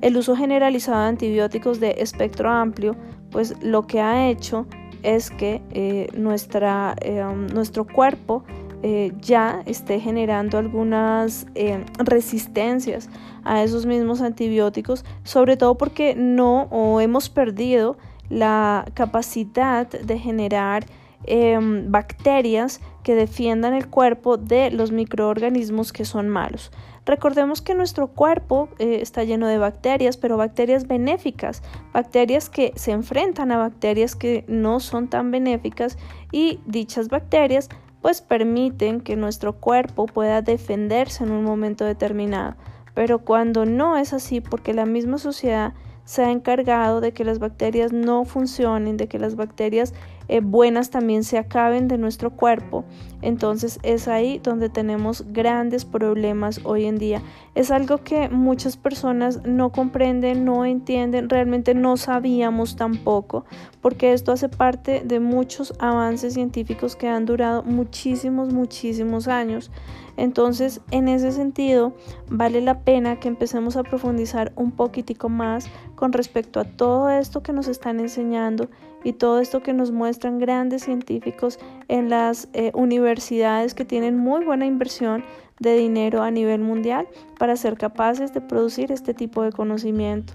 El 0.01 0.17
uso 0.17 0.35
generalizado 0.35 1.03
de 1.03 1.09
antibióticos 1.09 1.81
de 1.81 1.97
espectro 1.99 2.51
amplio, 2.51 2.97
pues 3.31 3.55
lo 3.63 3.87
que 3.87 4.01
ha 4.01 4.29
hecho 4.29 4.67
es 5.03 5.31
que 5.31 5.63
eh, 5.71 6.09
nuestra, 6.17 6.97
eh, 7.03 7.23
nuestro 7.53 7.87
cuerpo 7.87 8.45
eh, 8.87 9.13
ya 9.19 9.63
esté 9.65 9.99
generando 9.99 10.59
algunas 10.59 11.47
eh, 11.55 11.83
resistencias 11.97 13.09
a 13.43 13.63
esos 13.63 13.87
mismos 13.87 14.21
antibióticos, 14.21 15.07
sobre 15.23 15.57
todo 15.57 15.79
porque 15.79 16.15
no 16.15 16.65
o 16.65 17.01
hemos 17.01 17.31
perdido 17.31 17.97
la 18.29 18.85
capacidad 18.93 19.89
de 19.89 20.19
generar 20.19 20.85
em, 21.25 21.91
bacterias 21.91 22.83
que 23.03 23.15
defiendan 23.15 23.73
el 23.73 23.89
cuerpo 23.89 24.37
de 24.37 24.71
los 24.71 24.93
microorganismos 24.93 25.91
que 25.91 26.05
son 26.05 26.29
malos. 26.29 26.71
Recordemos 27.07 27.63
que 27.63 27.75
nuestro 27.75 28.09
cuerpo 28.09 28.69
eh, 28.79 28.99
está 29.01 29.25
lleno 29.25 29.47
de 29.47 29.57
bacterias, 29.57 30.19
pero 30.19 30.37
bacterias 30.37 30.87
benéficas, 30.87 31.63
bacterias 31.95 32.51
que 32.51 32.75
se 32.77 32.93
enfrentan 32.93 33.51
a 33.51 33.57
bacterias 33.57 34.15
que 34.15 34.45
no 34.47 34.79
son 34.79 35.09
tan 35.09 35.31
benéficas 35.31 35.97
y 36.33 36.61
dichas 36.67 37.09
bacterias 37.09 37.71
pues 38.05 38.21
permiten 38.21 39.01
que 39.01 39.17
nuestro 39.17 39.55
cuerpo 39.55 40.05
pueda 40.05 40.43
defenderse 40.43 41.25
en 41.25 41.31
un 41.31 41.43
momento 41.43 41.87
determinado. 41.87 42.55
Pero 42.93 43.21
cuando 43.21 43.65
no 43.65 43.97
es 43.97 44.13
así, 44.13 44.43
porque 44.43 44.75
la 44.75 44.85
misma 44.85 45.17
sociedad 45.17 45.73
se 46.05 46.23
ha 46.23 46.31
encargado 46.31 47.01
de 47.01 47.13
que 47.13 47.25
las 47.25 47.39
bacterias 47.39 47.95
no 47.95 48.27
funcionen, 48.27 48.99
de 48.99 49.09
que 49.09 49.19
las 49.19 49.37
bacterias 49.37 49.95
eh, 50.29 50.41
buenas 50.41 50.91
también 50.91 51.25
se 51.25 51.39
acaben 51.39 51.89
de 51.89 51.99
nuestro 51.99 52.31
cuerpo. 52.31 52.85
Entonces 53.23 53.79
es 53.83 54.09
ahí 54.09 54.39
donde 54.39 54.69
tenemos 54.69 55.25
grandes 55.33 55.85
problemas 55.85 56.61
hoy 56.65 56.85
en 56.85 56.99
día. 56.99 57.23
Es 57.55 57.71
algo 57.71 57.99
que 57.99 58.29
muchas 58.29 58.77
personas 58.77 59.41
no 59.45 59.71
comprenden, 59.71 60.45
no 60.45 60.65
entienden, 60.65 61.29
realmente 61.29 61.75
no 61.75 61.97
sabíamos 61.97 62.77
tampoco, 62.77 63.45
porque 63.81 64.13
esto 64.13 64.33
hace 64.33 64.49
parte 64.49 65.03
de 65.05 65.21
muchos 65.21 65.73
avances 65.79 66.35
científicos 66.35 66.97
que 66.97 67.09
han 67.09 67.25
durado 67.27 67.63
muchísimos, 67.63 68.53
muchísimos 68.53 69.29
años. 69.29 69.71
Entonces, 70.17 70.81
en 70.91 71.09
ese 71.09 71.33
sentido, 71.33 71.95
vale 72.29 72.61
la 72.61 72.81
pena 72.81 73.19
que 73.19 73.29
empecemos 73.29 73.77
a 73.77 73.83
profundizar 73.83 74.53
un 74.57 74.71
poquitico 74.71 75.29
más 75.29 75.67
con 75.97 76.13
respecto 76.13 76.61
a 76.61 76.65
todo 76.65 77.11
esto 77.11 77.43
que 77.43 77.53
nos 77.53 77.69
están 77.69 78.01
enseñando 78.01 78.69
y 79.03 79.13
todo 79.13 79.41
esto 79.41 79.63
que 79.63 79.73
nos 79.73 79.91
muestran 79.91 80.39
grandes 80.39 80.85
científicos 80.85 81.59
en 81.89 82.09
las 82.09 82.49
eh, 82.53 82.71
universidades 82.75 83.75
que 83.75 83.85
tienen 83.85 84.17
muy 84.17 84.45
buena 84.45 84.67
inversión 84.67 85.25
de 85.61 85.77
dinero 85.77 86.23
a 86.23 86.31
nivel 86.31 86.61
mundial 86.61 87.07
para 87.39 87.57
ser 87.57 87.77
capaces 87.77 88.33
de 88.33 88.41
producir 88.41 88.91
este 88.91 89.15
tipo 89.15 89.43
de 89.43 89.53
conocimiento. 89.53 90.33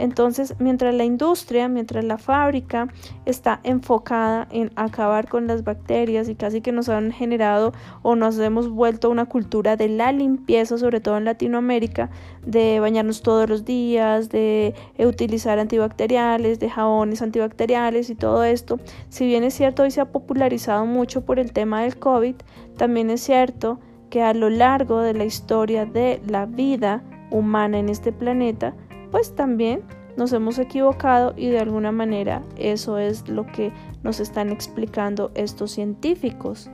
Entonces, 0.00 0.54
mientras 0.58 0.94
la 0.94 1.04
industria, 1.04 1.68
mientras 1.68 2.02
la 2.04 2.16
fábrica 2.16 2.88
está 3.26 3.60
enfocada 3.64 4.48
en 4.50 4.70
acabar 4.74 5.28
con 5.28 5.46
las 5.46 5.62
bacterias 5.62 6.30
y 6.30 6.34
casi 6.34 6.62
que 6.62 6.72
nos 6.72 6.88
han 6.88 7.12
generado 7.12 7.72
o 8.00 8.16
nos 8.16 8.38
hemos 8.38 8.70
vuelto 8.70 9.10
una 9.10 9.26
cultura 9.26 9.76
de 9.76 9.88
la 9.90 10.10
limpieza, 10.12 10.78
sobre 10.78 11.00
todo 11.00 11.18
en 11.18 11.26
Latinoamérica, 11.26 12.08
de 12.46 12.80
bañarnos 12.80 13.20
todos 13.20 13.46
los 13.46 13.66
días, 13.66 14.30
de 14.30 14.74
utilizar 14.98 15.58
antibacteriales, 15.58 16.60
de 16.60 16.70
jabones 16.70 17.20
antibacteriales 17.20 18.08
y 18.08 18.14
todo 18.14 18.42
esto, 18.42 18.80
si 19.10 19.26
bien 19.26 19.44
es 19.44 19.52
cierto 19.52 19.82
hoy 19.82 19.90
se 19.90 20.00
ha 20.00 20.10
popularizado 20.10 20.86
mucho 20.86 21.26
por 21.26 21.38
el 21.38 21.52
tema 21.52 21.82
del 21.82 21.98
COVID, 21.98 22.36
también 22.78 23.10
es 23.10 23.20
cierto 23.20 23.80
que 24.08 24.22
a 24.22 24.32
lo 24.32 24.48
largo 24.48 25.02
de 25.02 25.12
la 25.12 25.26
historia 25.26 25.84
de 25.84 26.22
la 26.26 26.46
vida 26.46 27.02
humana 27.30 27.78
en 27.78 27.90
este 27.90 28.12
planeta, 28.12 28.74
pues 29.10 29.34
también 29.34 29.82
nos 30.16 30.32
hemos 30.32 30.58
equivocado 30.58 31.34
y 31.36 31.48
de 31.48 31.60
alguna 31.60 31.92
manera 31.92 32.42
eso 32.56 32.98
es 32.98 33.28
lo 33.28 33.46
que 33.46 33.72
nos 34.02 34.20
están 34.20 34.50
explicando 34.50 35.30
estos 35.34 35.70
científicos. 35.72 36.70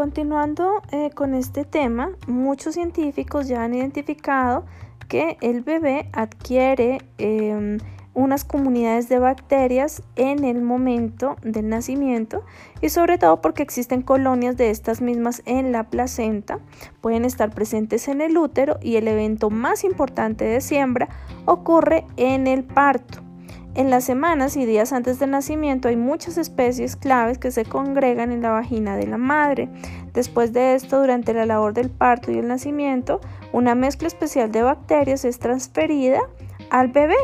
Continuando 0.00 0.80
eh, 0.92 1.10
con 1.14 1.34
este 1.34 1.66
tema, 1.66 2.12
muchos 2.26 2.72
científicos 2.72 3.48
ya 3.48 3.64
han 3.64 3.74
identificado 3.74 4.64
que 5.08 5.36
el 5.42 5.60
bebé 5.60 6.08
adquiere 6.14 7.02
em, 7.18 7.76
unas 8.20 8.44
comunidades 8.44 9.08
de 9.08 9.18
bacterias 9.18 10.02
en 10.14 10.44
el 10.44 10.60
momento 10.60 11.36
del 11.42 11.68
nacimiento 11.68 12.44
y 12.82 12.90
sobre 12.90 13.16
todo 13.16 13.40
porque 13.40 13.62
existen 13.62 14.02
colonias 14.02 14.56
de 14.56 14.70
estas 14.70 15.00
mismas 15.00 15.42
en 15.46 15.72
la 15.72 15.84
placenta, 15.84 16.58
pueden 17.00 17.24
estar 17.24 17.50
presentes 17.54 18.08
en 18.08 18.20
el 18.20 18.36
útero 18.36 18.78
y 18.82 18.96
el 18.96 19.08
evento 19.08 19.48
más 19.48 19.84
importante 19.84 20.44
de 20.44 20.60
siembra 20.60 21.08
ocurre 21.46 22.04
en 22.16 22.46
el 22.46 22.62
parto. 22.62 23.22
En 23.74 23.88
las 23.88 24.04
semanas 24.04 24.56
y 24.56 24.66
días 24.66 24.92
antes 24.92 25.18
del 25.20 25.30
nacimiento 25.30 25.88
hay 25.88 25.96
muchas 25.96 26.36
especies 26.36 26.96
claves 26.96 27.38
que 27.38 27.52
se 27.52 27.64
congregan 27.64 28.32
en 28.32 28.42
la 28.42 28.50
vagina 28.50 28.96
de 28.96 29.06
la 29.06 29.16
madre. 29.16 29.68
Después 30.12 30.52
de 30.52 30.74
esto, 30.74 31.00
durante 31.00 31.32
la 31.32 31.46
labor 31.46 31.72
del 31.72 31.88
parto 31.88 32.32
y 32.32 32.38
el 32.38 32.48
nacimiento, 32.48 33.20
una 33.52 33.76
mezcla 33.76 34.08
especial 34.08 34.50
de 34.50 34.62
bacterias 34.62 35.24
es 35.24 35.38
transferida 35.38 36.20
al 36.68 36.88
bebé. 36.88 37.14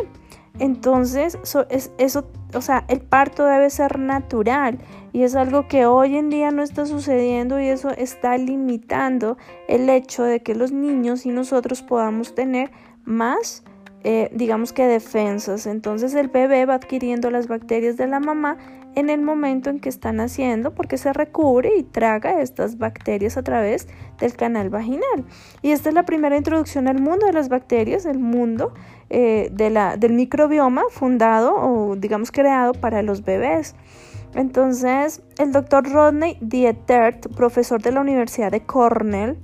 Entonces, 0.58 1.38
eso, 1.98 2.30
o 2.54 2.60
sea, 2.62 2.84
el 2.88 3.00
parto 3.00 3.44
debe 3.44 3.68
ser 3.68 3.98
natural 3.98 4.78
y 5.12 5.22
es 5.22 5.34
algo 5.34 5.68
que 5.68 5.86
hoy 5.86 6.16
en 6.16 6.30
día 6.30 6.50
no 6.50 6.62
está 6.62 6.86
sucediendo 6.86 7.60
y 7.60 7.68
eso 7.68 7.90
está 7.90 8.36
limitando 8.38 9.36
el 9.68 9.88
hecho 9.90 10.22
de 10.22 10.40
que 10.40 10.54
los 10.54 10.72
niños 10.72 11.26
y 11.26 11.30
nosotros 11.30 11.82
podamos 11.82 12.34
tener 12.34 12.70
más, 13.04 13.64
eh, 14.02 14.30
digamos 14.32 14.72
que 14.72 14.86
defensas. 14.86 15.66
Entonces 15.66 16.14
el 16.14 16.28
bebé 16.28 16.64
va 16.64 16.74
adquiriendo 16.74 17.30
las 17.30 17.48
bacterias 17.48 17.96
de 17.96 18.06
la 18.06 18.20
mamá 18.20 18.56
en 18.96 19.10
el 19.10 19.20
momento 19.20 19.70
en 19.70 19.78
que 19.78 19.90
está 19.90 20.10
naciendo 20.10 20.74
porque 20.74 20.96
se 20.96 21.12
recubre 21.12 21.70
y 21.78 21.82
traga 21.82 22.40
estas 22.40 22.78
bacterias 22.78 23.36
a 23.36 23.42
través 23.42 23.86
del 24.18 24.34
canal 24.34 24.70
vaginal. 24.70 25.26
Y 25.62 25.70
esta 25.70 25.90
es 25.90 25.94
la 25.94 26.04
primera 26.04 26.36
introducción 26.36 26.88
al 26.88 27.00
mundo 27.00 27.26
de 27.26 27.34
las 27.34 27.50
bacterias, 27.50 28.06
el 28.06 28.18
mundo 28.18 28.72
eh, 29.10 29.50
de 29.52 29.68
la, 29.70 29.98
del 29.98 30.14
microbioma 30.14 30.82
fundado 30.90 31.54
o 31.54 31.94
digamos 31.94 32.32
creado 32.32 32.72
para 32.72 33.02
los 33.02 33.22
bebés. 33.22 33.76
Entonces, 34.34 35.22
el 35.38 35.52
doctor 35.52 35.90
Rodney 35.90 36.38
Dietert, 36.40 37.28
profesor 37.36 37.82
de 37.82 37.92
la 37.92 38.00
Universidad 38.00 38.50
de 38.50 38.62
Cornell, 38.62 39.38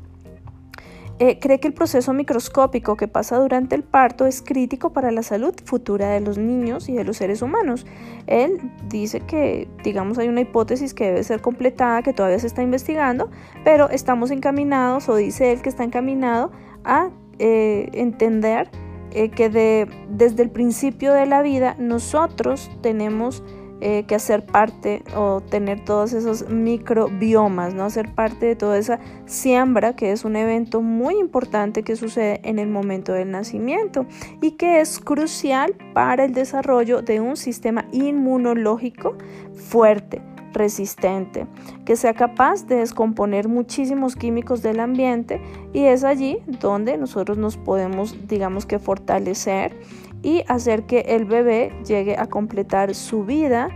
eh, 1.19 1.39
cree 1.39 1.61
que 1.61 1.69
el 1.69 1.75
proceso 1.75 2.13
microscópico 2.13 2.97
que 2.97 3.09
pasa 3.09 3.39
durante 3.39 3.77
el 3.77 3.83
parto 3.83 4.27
es 4.27 4.43
crítico 4.43 4.93
para 4.93 5.11
la 5.11 5.23
salud 5.23 5.55
futura 5.65 6.11
de 6.11 6.21
los 6.21 6.39
niños 6.39 6.89
y 6.89 6.95
de 6.95 7.05
los 7.05 7.19
seres 7.19 7.43
humanos. 7.43 7.87
Él 8.27 8.59
dice 8.89 9.21
que, 9.21 9.69
digamos, 9.85 10.19
hay 10.19 10.29
una 10.29 10.41
hipótesis 10.41 10.95
que 10.95 11.05
debe 11.05 11.23
ser 11.25 11.41
completada, 11.41 12.03
que 12.03 12.13
todavía 12.13 12.39
se 12.39 12.47
está 12.47 12.63
investigando, 12.63 13.31
pero 13.65 13.89
estamos 13.91 14.31
encaminados, 14.31 15.09
o 15.09 15.17
dice 15.17 15.53
él 15.53 15.63
que 15.63 15.69
está 15.69 15.85
encaminado 15.85 16.51
a 16.85 17.11
eh, 17.39 17.89
entender 17.93 18.71
eh, 19.13 19.31
que 19.31 19.51
de, 19.51 19.89
desde 20.09 20.43
el 20.43 20.51
principio 20.51 21.13
de 21.13 21.27
la 21.27 21.43
vida 21.43 21.77
nosotros 21.79 22.71
tenemos 22.81 23.43
eh, 23.85 24.05
que 24.07 24.15
hacer 24.15 24.47
parte 24.47 25.03
o 25.17 25.41
tener 25.41 25.85
todos 25.85 26.13
esos 26.13 26.49
microbiomas, 26.49 27.75
¿no? 27.75 27.91
Ser 27.91 28.15
parte 28.15 28.47
de 28.47 28.55
toda 28.55 28.79
esa 28.79 29.01
siembra 29.27 29.97
que 29.97 30.13
es 30.13 30.25
un 30.25 30.37
evento 30.37 30.83
muy 30.83 31.19
importante 31.19 31.83
que 31.83 31.97
sucede 31.97 32.41
en 32.45 32.61
el 32.61 32.69
momento 32.69 33.13
del 33.13 33.33
nacimiento 33.33 34.07
y 34.41 34.53
que 34.53 34.81
es 34.81 35.01
crucial 35.01 35.75
para 35.95 36.27
el 36.27 36.33
desarrollo 36.33 37.03
de 37.03 37.21
un 37.21 37.37
sistema 37.37 37.85
inmunológico 37.91 39.17
fuerte 39.53 40.23
resistente, 40.53 41.49
que 41.85 41.97
sea 41.97 42.15
capaz 42.15 42.69
de 42.69 42.77
descomponer 42.77 43.49
muchísimos 43.49 44.15
químicos 44.15 44.63
del 44.63 44.79
ambiente 44.79 45.41
y 45.73 45.87
es 45.87 46.05
allí 46.05 46.39
donde 46.61 46.97
nosotros 46.99 47.37
nos 47.37 47.57
podemos, 47.57 48.29
digamos 48.29 48.65
que, 48.65 48.79
fortalecer 48.79 49.75
y 50.23 50.45
hacer 50.49 50.85
que 50.85 51.01
el 51.01 51.25
bebé 51.25 51.73
llegue 51.85 52.17
a 52.19 52.27
completar 52.27 52.95
su 52.95 53.25
vida 53.25 53.69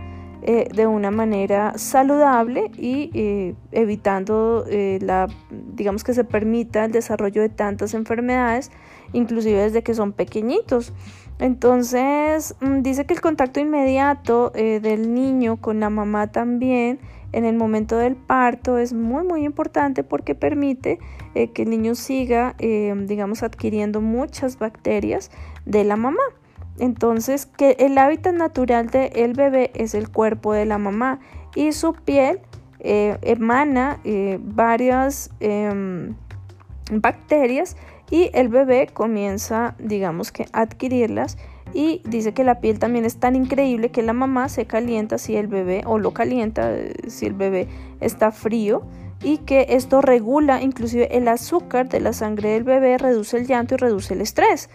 eh, 0.43 0.69
de 0.73 0.85
una 0.85 1.09
manera 1.09 1.73
saludable 1.77 2.69
y 2.77 3.09
eh, 3.15 3.55
evitando 3.71 4.65
eh, 4.69 4.99
la, 5.01 5.27
digamos 5.73 6.03
que 6.03 6.13
se 6.13 6.23
permita 6.23 6.85
el 6.85 6.91
desarrollo 6.91 7.41
de 7.41 7.49
tantas 7.49 7.95
enfermedades, 7.95 8.71
inclusive 9.13 9.63
desde 9.63 9.81
que 9.81 9.95
son 9.95 10.13
pequeñitos. 10.13 10.93
Entonces, 11.39 12.55
mm, 12.61 12.81
dice 12.81 13.05
que 13.05 13.15
el 13.15 13.21
contacto 13.21 13.59
inmediato 13.59 14.51
del 14.51 15.13
niño 15.13 15.57
con 15.57 15.79
la 15.79 15.89
mamá 15.89 16.27
también 16.27 16.99
en 17.31 17.43
el 17.43 17.57
momento 17.57 17.97
del 17.97 18.15
parto 18.15 18.77
es 18.77 18.93
muy, 18.93 19.25
muy 19.25 19.43
importante 19.43 20.03
porque 20.03 20.33
permite 20.33 20.99
que 21.33 21.63
el 21.63 21.69
niño 21.69 21.93
siga, 21.93 22.55
digamos, 22.57 23.43
adquiriendo 23.43 24.01
muchas 24.01 24.57
bacterias 24.57 25.29
de 25.65 25.83
la 25.83 25.97
mamá. 25.97 26.23
Entonces, 26.79 27.45
que 27.45 27.75
el 27.79 27.97
hábitat 27.97 28.33
natural 28.33 28.87
del 28.87 29.33
bebé 29.33 29.71
es 29.73 29.93
el 29.93 30.09
cuerpo 30.09 30.53
de 30.53 30.65
la 30.65 30.77
mamá 30.77 31.19
y 31.55 31.71
su 31.71 31.93
piel 31.93 32.39
emana 32.79 33.99
varias 34.39 35.31
em, 35.39 36.15
bacterias 36.91 37.75
y 38.09 38.29
el 38.33 38.49
bebé 38.49 38.87
comienza, 38.93 39.75
digamos 39.79 40.31
que, 40.31 40.45
a 40.53 40.61
adquirirlas 40.61 41.37
y 41.73 42.01
dice 42.05 42.33
que 42.33 42.43
la 42.43 42.59
piel 42.59 42.79
también 42.79 43.05
es 43.05 43.17
tan 43.17 43.35
increíble 43.35 43.89
que 43.89 44.01
la 44.01 44.13
mamá 44.13 44.49
se 44.49 44.65
calienta 44.65 45.17
si 45.17 45.35
el 45.35 45.47
bebé, 45.47 45.83
o 45.85 45.99
lo 45.99 46.13
calienta 46.13 46.73
eh, 46.73 46.93
si 47.07 47.25
el 47.25 47.33
bebé 47.33 47.67
está 47.99 48.31
frío, 48.31 48.83
y 49.23 49.39
que 49.39 49.65
esto 49.69 50.01
regula 50.01 50.61
inclusive 50.61 51.17
el 51.17 51.27
azúcar 51.27 51.89
de 51.89 51.99
la 51.99 52.13
sangre 52.13 52.49
del 52.49 52.63
bebé, 52.63 52.97
reduce 52.97 53.37
el 53.37 53.47
llanto 53.47 53.73
y 53.73 53.77
reduce 53.77 54.13
el 54.13 54.21
estrés. 54.21 54.69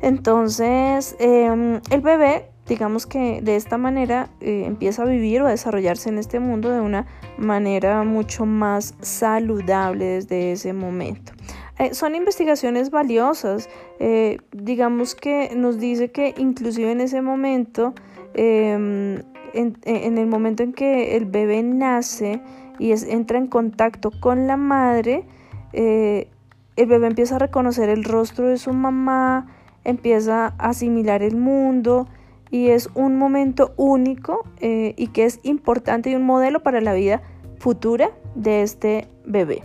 Entonces, 0.00 1.16
em, 1.18 1.80
el 1.90 2.00
bebé, 2.00 2.50
digamos 2.68 3.06
que 3.06 3.40
de 3.42 3.56
esta 3.56 3.78
manera 3.78 4.28
eh, 4.40 4.64
empieza 4.66 5.02
a 5.02 5.06
vivir 5.06 5.42
o 5.42 5.46
a 5.46 5.50
desarrollarse 5.50 6.10
en 6.10 6.18
este 6.18 6.38
mundo 6.38 6.70
de 6.70 6.80
una 6.80 7.06
manera 7.38 8.04
mucho 8.04 8.46
más 8.46 8.94
saludable 9.00 10.04
desde 10.04 10.52
ese 10.52 10.72
momento. 10.72 11.32
Eh, 11.78 11.94
son 11.94 12.14
investigaciones 12.14 12.90
valiosas, 12.90 13.68
eh, 13.98 14.38
digamos 14.52 15.14
que 15.14 15.50
nos 15.56 15.78
dice 15.78 16.10
que 16.10 16.34
inclusive 16.36 16.92
en 16.92 17.00
ese 17.00 17.22
momento, 17.22 17.94
em, 18.34 19.22
en, 19.54 20.18
el 20.18 20.26
momento 20.26 20.62
en 20.62 20.72
que 20.72 21.16
el 21.16 21.24
bebé 21.24 21.62
nace 21.62 22.42
y 22.78 22.92
entra 22.92 23.38
en 23.38 23.46
contacto 23.46 24.10
con 24.20 24.46
la 24.46 24.56
madre, 24.56 25.24
el 25.72 26.86
bebé 26.86 27.06
empieza 27.06 27.36
a 27.36 27.38
reconocer 27.38 27.88
el 27.88 28.04
rostro 28.04 28.48
de 28.48 28.58
su 28.58 28.72
mamá, 28.72 29.46
empieza 29.84 30.46
a 30.46 30.68
asimilar 30.68 31.22
el 31.22 31.36
mundo 31.36 32.06
y 32.50 32.68
es 32.68 32.90
un 32.94 33.16
momento 33.16 33.74
único 33.76 34.44
eh, 34.60 34.94
y 34.96 35.08
que 35.08 35.24
es 35.24 35.40
importante 35.42 36.10
y 36.10 36.14
un 36.14 36.24
modelo 36.24 36.62
para 36.62 36.80
la 36.80 36.94
vida 36.94 37.22
futura 37.58 38.10
de 38.34 38.62
este 38.62 39.08
bebé. 39.24 39.62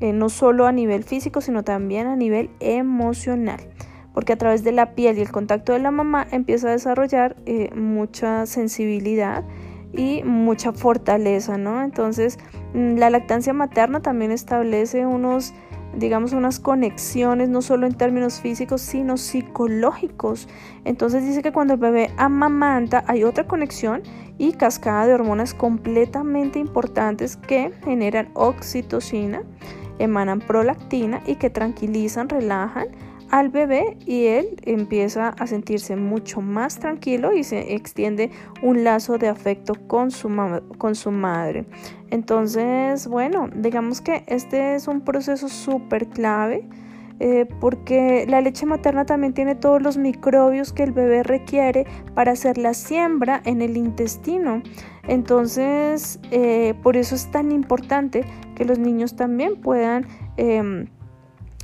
Eh, 0.00 0.12
no 0.12 0.28
solo 0.28 0.66
a 0.66 0.72
nivel 0.72 1.02
físico, 1.02 1.40
sino 1.40 1.64
también 1.64 2.06
a 2.06 2.16
nivel 2.16 2.50
emocional. 2.60 3.60
Porque 4.14 4.32
a 4.32 4.36
través 4.36 4.64
de 4.64 4.72
la 4.72 4.94
piel 4.94 5.18
y 5.18 5.22
el 5.22 5.30
contacto 5.30 5.72
de 5.72 5.80
la 5.80 5.90
mamá 5.90 6.26
empieza 6.30 6.68
a 6.68 6.72
desarrollar 6.72 7.36
eh, 7.46 7.70
mucha 7.74 8.46
sensibilidad 8.46 9.44
y 9.92 10.22
mucha 10.24 10.72
fortaleza, 10.72 11.56
¿no? 11.56 11.82
Entonces, 11.82 12.38
mm, 12.74 12.96
la 12.96 13.10
lactancia 13.10 13.52
materna 13.52 14.00
también 14.00 14.30
establece 14.30 15.06
unos 15.06 15.54
digamos, 15.94 16.32
unas 16.32 16.60
conexiones, 16.60 17.48
no 17.48 17.62
solo 17.62 17.86
en 17.86 17.94
términos 17.94 18.40
físicos, 18.40 18.80
sino 18.80 19.16
psicológicos. 19.16 20.48
Entonces 20.84 21.24
dice 21.24 21.42
que 21.42 21.52
cuando 21.52 21.74
el 21.74 21.80
bebé 21.80 22.10
amamanta 22.16 23.04
hay 23.06 23.24
otra 23.24 23.46
conexión 23.46 24.02
y 24.38 24.52
cascada 24.52 25.06
de 25.06 25.14
hormonas 25.14 25.54
completamente 25.54 26.58
importantes 26.58 27.36
que 27.36 27.72
generan 27.84 28.30
oxitocina, 28.34 29.42
emanan 29.98 30.40
prolactina 30.40 31.22
y 31.26 31.36
que 31.36 31.50
tranquilizan, 31.50 32.28
relajan 32.28 32.88
al 33.30 33.50
bebé 33.50 33.96
y 34.06 34.26
él 34.26 34.56
empieza 34.62 35.28
a 35.28 35.46
sentirse 35.46 35.96
mucho 35.96 36.40
más 36.40 36.78
tranquilo 36.78 37.34
y 37.34 37.44
se 37.44 37.74
extiende 37.74 38.30
un 38.62 38.84
lazo 38.84 39.18
de 39.18 39.28
afecto 39.28 39.74
con 39.74 40.10
su, 40.10 40.28
con 40.78 40.94
su 40.94 41.10
madre. 41.10 41.66
Entonces, 42.10 43.06
bueno, 43.06 43.48
digamos 43.54 44.00
que 44.00 44.24
este 44.26 44.74
es 44.74 44.88
un 44.88 45.02
proceso 45.02 45.48
súper 45.48 46.08
clave. 46.08 46.68
Eh, 47.20 47.46
porque 47.58 48.26
la 48.28 48.40
leche 48.40 48.64
materna 48.64 49.04
también 49.04 49.34
tiene 49.34 49.56
todos 49.56 49.82
los 49.82 49.96
microbios 49.96 50.72
que 50.72 50.84
el 50.84 50.92
bebé 50.92 51.24
requiere 51.24 51.84
para 52.14 52.30
hacer 52.30 52.58
la 52.58 52.74
siembra 52.74 53.42
en 53.44 53.60
el 53.60 53.76
intestino. 53.76 54.62
Entonces, 55.08 56.20
eh, 56.30 56.74
por 56.80 56.96
eso 56.96 57.16
es 57.16 57.28
tan 57.32 57.50
importante 57.50 58.24
que 58.54 58.64
los 58.64 58.78
niños 58.78 59.16
también 59.16 59.56
puedan 59.56 60.06
em, 60.36 60.86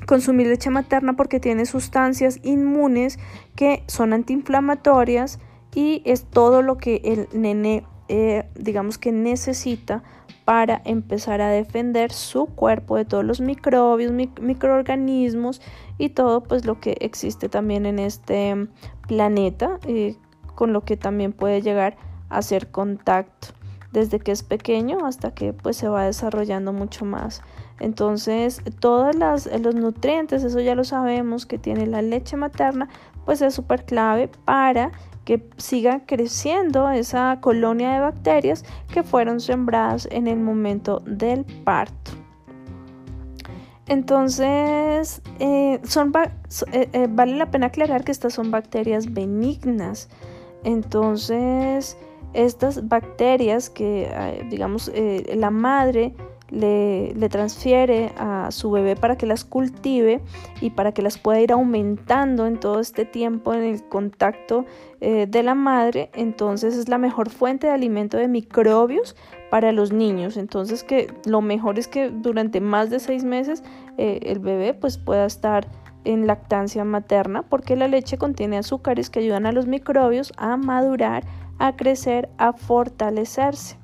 consumir 0.07 0.47
leche 0.47 0.71
materna 0.71 1.15
porque 1.15 1.41
tiene 1.41 1.67
sustancias 1.67 2.41
inmunes 2.43 3.19
que 3.57 3.83
son 3.87 4.13
antiinflamatorias 4.13 5.39
y 5.75 6.03
es 6.05 6.25
todo 6.25 6.63
lo 6.63 6.77
que 6.77 7.01
el 7.05 7.29
nene 7.33 7.85
eh, 8.09 8.47
digamos 8.55 8.99
que 8.99 9.13
necesita 9.13 10.03
para 10.45 10.83
empezar 10.85 11.41
a 11.41 11.49
defender 11.49 12.13
su 12.13 12.47
cuerpo 12.47 12.97
de 12.97 13.07
todos 13.07 13.25
los 13.25 13.41
microbios, 13.41 14.13
microorganismos 14.13 15.63
y 15.97 16.11
todo 16.11 16.43
pues 16.43 16.67
lo 16.67 16.81
que 16.81 16.99
existe 17.01 17.49
también 17.49 17.87
en 17.87 17.99
este 17.99 18.69
planeta 19.09 19.79
eh, 19.87 20.17
con 20.55 20.73
lo 20.75 20.83
que 20.83 20.99
también 20.99 21.33
puede 21.33 21.63
llegar 21.63 21.97
a 22.29 22.39
hacer 22.39 22.71
contacto 22.71 23.49
desde 23.95 24.19
que 24.19 24.33
es 24.33 24.43
pequeño 24.43 25.07
hasta 25.07 25.33
que 25.33 25.53
pues 25.53 25.77
se 25.77 25.89
va 25.89 26.05
desarrollando 26.05 26.73
mucho 26.73 27.05
más. 27.05 27.43
Entonces, 27.81 28.63
todos 28.79 29.15
los 29.17 29.75
nutrientes, 29.75 30.45
eso 30.45 30.61
ya 30.61 30.75
lo 30.75 30.85
sabemos 30.85 31.45
que 31.45 31.59
tiene 31.59 31.87
la 31.87 32.03
leche 32.03 32.37
materna, 32.37 32.89
pues 33.25 33.43
es 33.43 33.55
súper 33.55 33.85
clave 33.85 34.29
para 34.45 34.93
que 35.25 35.49
siga 35.57 36.03
creciendo 36.07 36.91
esa 36.91 37.39
colonia 37.41 37.93
de 37.93 38.01
bacterias 38.01 38.65
que 38.93 39.03
fueron 39.03 39.41
sembradas 39.41 40.07
en 40.11 40.27
el 40.27 40.39
momento 40.39 41.01
del 41.01 41.45
parto. 41.65 42.13
Entonces, 43.87 45.21
eh, 45.41 45.81
son, 45.85 46.13
eh, 46.73 46.89
eh, 46.93 47.07
vale 47.11 47.37
la 47.37 47.51
pena 47.51 47.67
aclarar 47.67 48.05
que 48.05 48.13
estas 48.13 48.33
son 48.35 48.51
bacterias 48.51 49.13
benignas. 49.13 50.09
Entonces, 50.63 51.99
estas 52.33 52.89
bacterias 52.89 53.69
que, 53.69 54.11
digamos, 54.49 54.91
la 55.35 55.51
madre 55.51 56.15
le, 56.55 57.29
transfiere 57.29 58.13
a 58.17 58.51
su 58.51 58.71
bebé 58.71 58.97
para 58.97 59.17
que 59.17 59.27
las 59.27 59.45
cultive 59.45 60.21
y 60.61 60.71
para 60.71 60.93
que 60.93 61.03
las 61.03 61.19
pueda 61.19 61.41
ir 61.41 61.53
aumentando 61.53 62.47
en 62.47 62.59
todo 62.59 62.81
este 62.81 63.05
tiempo 63.05 63.55
en 63.55 63.65
el 63.65 63.83
contacto 63.89 64.65
eh, 65.01 65.27
de 65.29 65.43
la 65.43 65.55
madre, 65.55 66.11
entonces 66.15 66.77
es 66.77 66.89
la 66.89 66.99
mejor 66.99 67.31
fuente 67.31 67.67
de 67.67 67.73
alimento 67.73 68.17
de 68.17 68.29
microbios 68.29 69.17
para 69.51 69.73
los 69.73 69.93
niños. 69.93 70.37
Entonces 70.37 70.85
que 70.85 71.13
lo 71.27 71.41
mejor 71.41 71.79
es 71.79 71.89
que 71.89 72.11
durante 72.11 72.61
más 72.61 72.91
de 72.91 73.01
seis 73.01 73.25
meses 73.25 73.63
eh, 73.99 74.21
el 74.23 74.39
bebé 74.39 74.75
pues 74.75 74.99
pueda 74.99 75.27
estar 75.27 75.67
en 76.05 76.27
lactancia 76.27 76.85
materna 76.85 77.43
porque 77.43 77.77
la 77.77 77.89
leche 77.89 78.19
contiene 78.19 78.59
azúcares 78.59 79.11
que 79.11 79.21
ayudan 79.21 79.47
a 79.47 79.53
los 79.53 79.67
microbios 79.67 80.33
a 80.37 80.57
madurar, 80.57 81.25
a 81.59 81.77
crecer, 81.77 82.29
a 82.39 82.53
fortalecerse. 82.53 83.84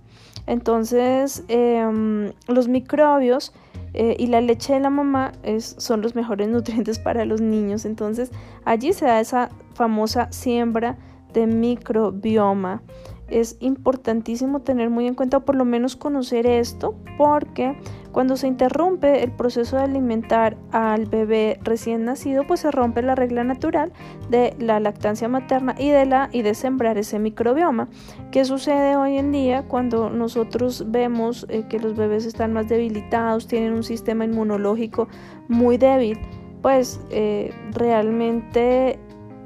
Entonces, 0.50 1.44
em, 1.46 2.32
los 2.48 2.66
microbios 2.66 3.52
eh, 3.94 4.16
y 4.18 4.26
la 4.26 4.40
leche 4.40 4.74
de 4.74 4.80
la 4.80 4.90
mamá 4.90 5.30
son 5.60 6.02
los 6.02 6.16
mejores 6.16 6.48
nutrientes 6.56 6.98
para 6.98 7.24
los 7.24 7.40
niños. 7.40 7.84
Entonces, 7.84 8.32
allí 8.64 8.92
se 8.92 9.06
da 9.06 9.20
esa 9.20 9.50
famosa 9.74 10.26
siembra 10.32 10.98
de 11.32 11.46
microbioma 11.46 12.82
es 13.30 13.56
importantísimo 13.60 14.60
tener 14.60 14.90
muy 14.90 15.06
en 15.06 15.14
cuenta 15.14 15.36
o 15.36 15.40
por 15.44 15.54
lo 15.54 15.64
menos 15.64 15.94
conocer 15.94 16.46
esto 16.46 16.96
porque 17.16 17.76
cuando 18.12 18.36
se 18.36 18.46
interrumpe 18.46 19.22
el 19.22 19.32
proceso 19.32 19.76
de 19.76 19.82
alimentar 19.82 20.56
al 20.72 21.06
bebé 21.06 21.58
recién 21.62 22.04
nacido 22.04 22.46
pues 22.46 22.60
se 22.60 22.70
rompe 22.70 23.02
la 23.02 23.14
regla 23.14 23.44
natural 23.44 23.92
de 24.28 24.54
la 24.58 24.80
lactancia 24.80 25.28
materna 25.28 25.74
y 25.78 25.90
de 25.90 26.06
la 26.06 26.28
y 26.32 26.42
de 26.42 26.54
sembrar 26.54 26.98
ese 26.98 27.18
microbioma 27.18 27.88
¿qué 28.30 28.44
sucede 28.44 28.96
hoy 28.96 29.18
en 29.18 29.32
día 29.32 29.62
cuando 29.68 30.10
nosotros 30.10 30.84
vemos 30.88 31.46
eh, 31.48 31.64
que 31.68 31.78
los 31.78 31.96
bebés 31.96 32.26
están 32.26 32.52
más 32.52 32.68
debilitados 32.68 33.46
tienen 33.46 33.72
un 33.72 33.82
sistema 33.82 34.24
inmunológico 34.24 35.08
muy 35.48 35.76
débil 35.76 36.18
pues 36.62 37.00
eh, 37.10 37.52
realmente 37.72 38.98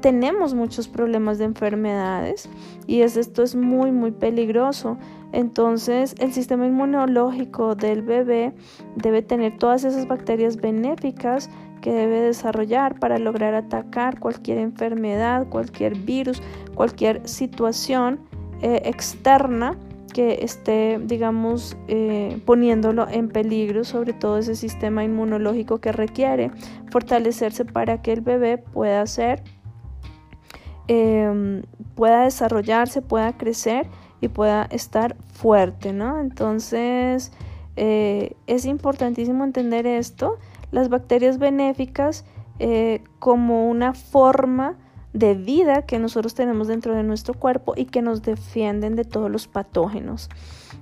tenemos 0.05 0.53
muchos 0.53 0.87
problemas 0.87 1.39
de 1.39 1.45
enfermedades 1.45 2.47
y 2.85 3.01
esto 3.01 3.41
es 3.41 3.55
muy 3.55 3.91
muy 3.91 4.11
peligroso. 4.11 4.99
Entonces 5.35 6.15
el 6.19 6.31
sistema 6.31 6.65
inmunológico 6.65 7.75
del 7.75 8.03
bebé 8.03 8.53
debe 8.95 9.21
tener 9.21 9.57
todas 9.57 9.83
esas 9.83 10.07
bacterias 10.07 10.55
benéficas 10.55 11.49
que 11.81 11.91
debe 11.91 12.21
desarrollar 12.21 12.97
para 13.01 13.19
lograr 13.19 13.53
atacar 13.53 14.17
cualquier 14.21 14.59
enfermedad, 14.59 15.45
cualquier 15.49 15.97
virus, 15.97 16.41
cualquier 16.73 17.27
situación 17.27 18.21
eh, 18.61 18.83
externa 18.85 19.77
que 20.13 20.39
esté, 20.41 21.01
digamos, 21.03 21.75
eh, 21.89 22.39
poniéndolo 22.45 23.05
en 23.09 23.27
peligro, 23.27 23.83
sobre 23.83 24.13
todo 24.13 24.37
ese 24.37 24.55
sistema 24.55 25.03
inmunológico 25.03 25.79
que 25.79 25.91
requiere 25.91 26.49
fortalecerse 26.91 27.65
para 27.65 28.01
que 28.01 28.13
el 28.13 28.21
bebé 28.21 28.57
pueda 28.57 29.05
ser 29.05 29.43
Em, 30.87 31.63
pueda 31.95 32.23
desarrollarse, 32.25 33.01
pueda 33.01 33.35
crecer 33.35 33.87
y 34.21 34.27
pueda 34.27 34.63
estar 34.63 35.15
fuerte, 35.33 35.93
¿no? 35.93 36.19
Entonces 36.19 37.31
eh, 37.75 38.35
es 38.47 38.65
importantísimo 38.65 39.43
entender 39.43 39.85
esto, 39.85 40.37
las 40.71 40.89
bacterias 40.89 41.37
benéficas 41.37 42.25
eh, 42.59 43.03
como 43.19 43.69
una 43.69 43.93
forma 43.93 44.77
de 45.13 45.33
vida 45.33 45.83
que 45.83 45.99
nosotros 45.99 46.35
tenemos 46.35 46.67
dentro 46.67 46.93
de 46.93 47.03
nuestro 47.03 47.33
cuerpo 47.33 47.73
y 47.75 47.85
que 47.85 48.01
nos 48.01 48.21
defienden 48.21 48.95
de 48.95 49.05
todos 49.05 49.31
los 49.31 49.47
patógenos. 49.47 50.29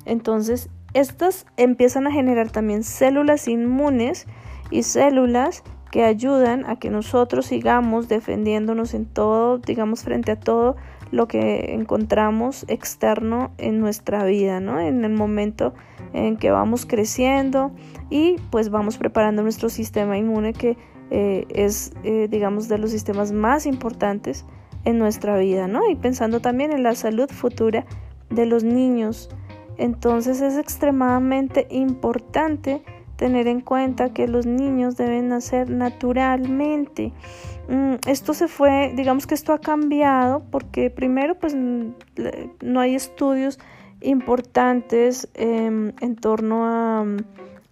Entonces, 0.06 0.70
estas 0.94 1.46
empiezan 1.58 2.08
a 2.08 2.12
generar 2.12 2.52
también 2.52 2.84
células 2.84 3.48
inmunes 3.48 4.28
y 4.72 4.84
células 4.84 5.64
que 5.92 6.04
ayudan 6.04 6.66
a 6.68 6.78
que 6.78 6.90
nosotros 6.90 7.46
sigamos 7.46 8.08
defendiéndonos 8.08 8.96
en 8.96 9.06
todo, 9.06 9.60
digamos, 9.60 10.04
frente 10.04 10.32
a 10.32 10.40
todo 10.40 10.76
lo 11.14 11.28
que 11.28 11.76
encontramos 11.76 12.66
externo 12.68 13.52
en 13.60 13.80
nuestra 13.80 14.26
vida, 14.26 14.60
¿no? 14.60 14.80
En 14.80 15.06
el 15.06 15.14
momento 15.14 15.76
en 16.12 16.38
que 16.38 16.50
vamos 16.50 16.88
creciendo 16.88 17.72
y 18.10 18.38
pues 18.50 18.72
vamos 18.72 18.98
preparando 18.98 19.44
nuestro 19.44 19.70
sistema 19.70 20.18
inmune 20.18 20.54
que 20.54 20.76
eh, 21.12 21.46
es, 21.50 21.94
eh, 22.04 22.28
digamos, 22.32 22.68
de 22.68 22.80
los 22.80 22.90
sistemas 22.90 23.32
más 23.32 23.68
importantes 23.68 24.44
en 24.86 24.98
nuestra 24.98 25.38
vida, 25.38 25.68
¿no? 25.68 25.88
Y 25.88 25.96
pensando 25.96 26.40
también 26.40 26.72
en 26.72 26.82
la 26.82 26.96
salud 26.96 27.30
futura 27.30 27.86
de 28.32 28.48
los 28.48 28.64
niños. 28.64 29.30
Entonces 29.78 30.42
es 30.42 30.58
extremadamente 30.58 31.68
importante 31.70 32.82
tener 33.16 33.48
en 33.48 33.62
cuenta 33.62 34.14
que 34.14 34.28
los 34.28 34.46
niños 34.46 34.98
deben 34.98 35.30
nacer 35.30 35.70
naturalmente. 35.70 37.14
Mm, 37.70 37.96
esto 38.08 38.34
se 38.34 38.48
fue, 38.48 38.94
digamos 38.96 39.28
que 39.28 39.36
esto 39.36 39.54
ha 39.54 39.60
cambiado 39.60 40.44
porque 40.52 40.90
primero 40.90 41.36
pues 41.36 41.56
no 41.56 42.80
hay 42.80 42.96
estudios 42.96 43.60
importantes 44.02 45.30
em, 45.34 45.94
en 46.02 46.16
torno 46.16 46.66
a, 46.66 47.06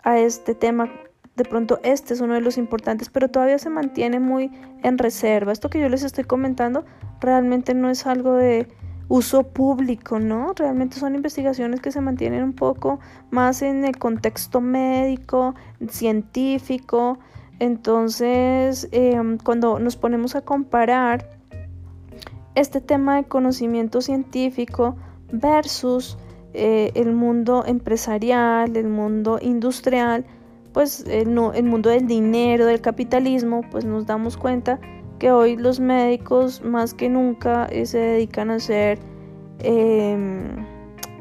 a 0.04 0.19
este 0.19 0.56
tema 0.56 0.89
de 1.36 1.45
pronto 1.45 1.80
este 1.84 2.13
es 2.13 2.21
uno 2.21 2.34
de 2.34 2.41
los 2.41 2.58
importantes, 2.58 3.10
pero 3.10 3.30
todavía 3.30 3.58
se 3.58 3.69
mantiene 3.69 4.19
muy 4.19 4.51
en 4.84 4.97
reserva. 4.97 5.51
Esto 5.51 5.69
que 5.69 5.80
yo 5.80 5.89
les 5.89 6.04
estoy 6.04 6.23
comentando 6.23 6.86
realmente 7.19 7.73
no 7.73 7.89
es 7.89 8.06
algo 8.06 8.34
de 8.34 8.67
uso 9.12 9.43
público, 9.43 10.19
¿no? 10.19 10.54
Realmente 10.56 10.97
son 10.97 11.15
investigaciones 11.15 11.82
que 11.82 11.91
se 11.91 12.00
mantienen 12.00 12.43
un 12.43 12.54
poco 12.54 13.02
más 13.30 13.62
en 13.62 13.84
el 13.84 13.97
contexto 13.97 14.62
médico, 14.62 15.54
científico. 15.89 17.19
Entonces, 17.60 18.88
em, 18.93 19.38
cuando 19.38 19.80
nos 19.80 19.97
ponemos 19.97 20.36
a 20.36 20.41
comparar 20.41 21.30
este 22.56 22.80
tema 22.80 23.17
de 23.17 23.26
conocimiento 23.26 24.00
científico 24.00 24.95
versus 25.34 26.17
eh, 26.54 26.93
el 26.95 27.12
mundo 27.12 27.65
empresarial, 27.67 28.78
el 28.78 28.88
mundo 28.88 29.39
industrial, 29.41 30.26
pues 30.71 31.04
el, 31.06 31.38
el 31.54 31.63
mundo 31.65 31.89
del 31.89 32.08
dinero, 32.08 32.65
del 32.65 32.80
capitalismo, 32.80 33.60
pues 33.71 33.84
nos 33.84 34.06
damos 34.06 34.38
cuenta 34.38 34.80
que 35.21 35.31
hoy 35.31 35.55
los 35.55 35.79
médicos 35.79 36.63
más 36.63 36.95
que 36.95 37.07
nunca 37.07 37.67
eh, 37.67 37.86
se 37.86 37.99
dedican 37.99 38.49
a 38.49 38.55
hacer 38.55 38.97
em, 39.60 40.65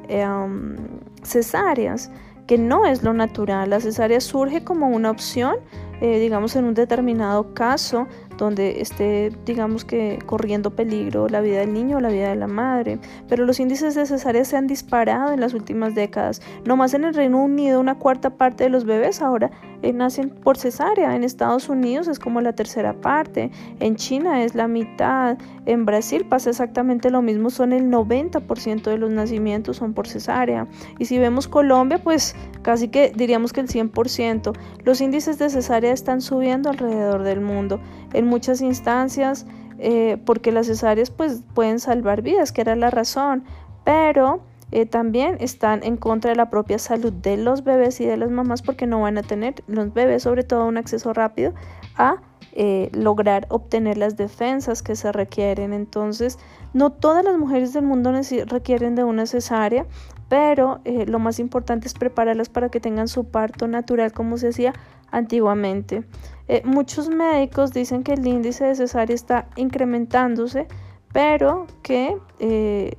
em, 0.08 0.76
cesáreas, 1.22 2.10
que 2.46 2.56
no 2.56 2.86
es 2.86 3.02
lo 3.02 3.12
natural. 3.12 3.68
La 3.68 3.78
cesárea 3.78 4.18
surge 4.20 4.64
como 4.64 4.88
una 4.88 5.10
opción, 5.10 5.56
eh, 6.00 6.18
digamos, 6.18 6.56
en 6.56 6.64
un 6.64 6.72
determinado 6.72 7.52
caso 7.52 8.06
donde 8.38 8.80
esté, 8.80 9.32
digamos 9.44 9.84
que, 9.84 10.18
corriendo 10.24 10.74
peligro 10.74 11.28
la 11.28 11.42
vida 11.42 11.58
del 11.58 11.74
niño 11.74 11.98
o 11.98 12.00
la 12.00 12.08
vida 12.08 12.30
de 12.30 12.36
la 12.36 12.46
madre. 12.46 12.98
Pero 13.28 13.44
los 13.44 13.60
índices 13.60 13.94
de 13.96 14.06
cesárea 14.06 14.46
se 14.46 14.56
han 14.56 14.66
disparado 14.66 15.34
en 15.34 15.40
las 15.40 15.52
últimas 15.52 15.94
décadas. 15.94 16.40
No 16.64 16.74
más 16.74 16.94
en 16.94 17.04
el 17.04 17.12
Reino 17.12 17.44
Unido, 17.44 17.78
una 17.78 17.98
cuarta 17.98 18.30
parte 18.30 18.64
de 18.64 18.70
los 18.70 18.86
bebés 18.86 19.20
ahora 19.20 19.50
eh, 19.82 19.92
nacen 19.92 20.30
por 20.30 20.56
cesárea. 20.56 21.14
En 21.14 21.24
Estados 21.24 21.68
Unidos 21.68 22.08
es 22.08 22.18
como 22.18 22.40
la 22.40 22.52
tercera 22.52 22.92
parte. 22.92 23.50
En 23.80 23.96
China 23.96 24.42
es 24.42 24.54
la 24.54 24.68
mitad. 24.68 25.38
En 25.66 25.86
Brasil 25.86 26.26
pasa 26.28 26.50
exactamente 26.50 27.10
lo 27.10 27.22
mismo. 27.22 27.50
Son 27.50 27.72
el 27.72 27.90
90% 27.90 28.82
de 28.82 28.98
los 28.98 29.10
nacimientos 29.10 29.78
son 29.78 29.94
por 29.94 30.06
cesárea. 30.06 30.66
Y 30.98 31.06
si 31.06 31.18
vemos 31.18 31.48
Colombia, 31.48 31.98
pues 32.02 32.34
casi 32.62 32.88
que 32.88 33.12
diríamos 33.14 33.52
que 33.52 33.60
el 33.60 33.68
100%. 33.68 34.52
Los 34.84 35.00
índices 35.00 35.38
de 35.38 35.50
cesárea 35.50 35.92
están 35.92 36.20
subiendo 36.20 36.70
alrededor 36.70 37.22
del 37.22 37.40
mundo 37.40 37.80
en 38.12 38.26
muchas 38.26 38.60
instancias 38.60 39.46
eh, 39.82 40.18
porque 40.26 40.52
las 40.52 40.66
cesáreas 40.66 41.10
pues 41.10 41.42
pueden 41.54 41.80
salvar 41.80 42.20
vidas, 42.20 42.52
que 42.52 42.60
era 42.60 42.76
la 42.76 42.90
razón, 42.90 43.44
pero 43.82 44.42
eh, 44.72 44.86
también 44.86 45.36
están 45.40 45.82
en 45.82 45.96
contra 45.96 46.30
de 46.30 46.36
la 46.36 46.50
propia 46.50 46.78
salud 46.78 47.12
de 47.12 47.36
los 47.36 47.64
bebés 47.64 48.00
y 48.00 48.06
de 48.06 48.16
las 48.16 48.30
mamás 48.30 48.62
porque 48.62 48.86
no 48.86 49.00
van 49.00 49.18
a 49.18 49.22
tener 49.22 49.62
los 49.66 49.92
bebés 49.92 50.22
sobre 50.22 50.44
todo 50.44 50.66
un 50.66 50.76
acceso 50.76 51.12
rápido 51.12 51.52
a 51.96 52.16
eh, 52.52 52.90
lograr 52.92 53.46
obtener 53.48 53.96
las 53.96 54.16
defensas 54.16 54.82
que 54.82 54.96
se 54.96 55.12
requieren. 55.12 55.72
Entonces, 55.72 56.38
no 56.72 56.90
todas 56.90 57.24
las 57.24 57.38
mujeres 57.38 57.72
del 57.72 57.84
mundo 57.84 58.12
requieren 58.46 58.94
de 58.96 59.04
una 59.04 59.26
cesárea, 59.26 59.86
pero 60.28 60.80
lo 60.84 61.18
más 61.18 61.38
importante 61.38 61.88
es 61.88 61.94
prepararlas 61.94 62.48
para 62.48 62.68
que 62.68 62.80
tengan 62.80 63.08
su 63.08 63.24
parto 63.24 63.66
natural 63.66 64.12
como 64.12 64.36
se 64.36 64.48
hacía 64.48 64.72
antiguamente. 65.10 66.04
Eh, 66.48 66.62
muchos 66.64 67.08
médicos 67.08 67.72
dicen 67.72 68.02
que 68.02 68.14
el 68.14 68.26
índice 68.26 68.64
de 68.64 68.74
cesárea 68.74 69.14
está 69.14 69.46
incrementándose, 69.56 70.66
pero 71.12 71.66
que 71.82 72.16
eh, 72.38 72.96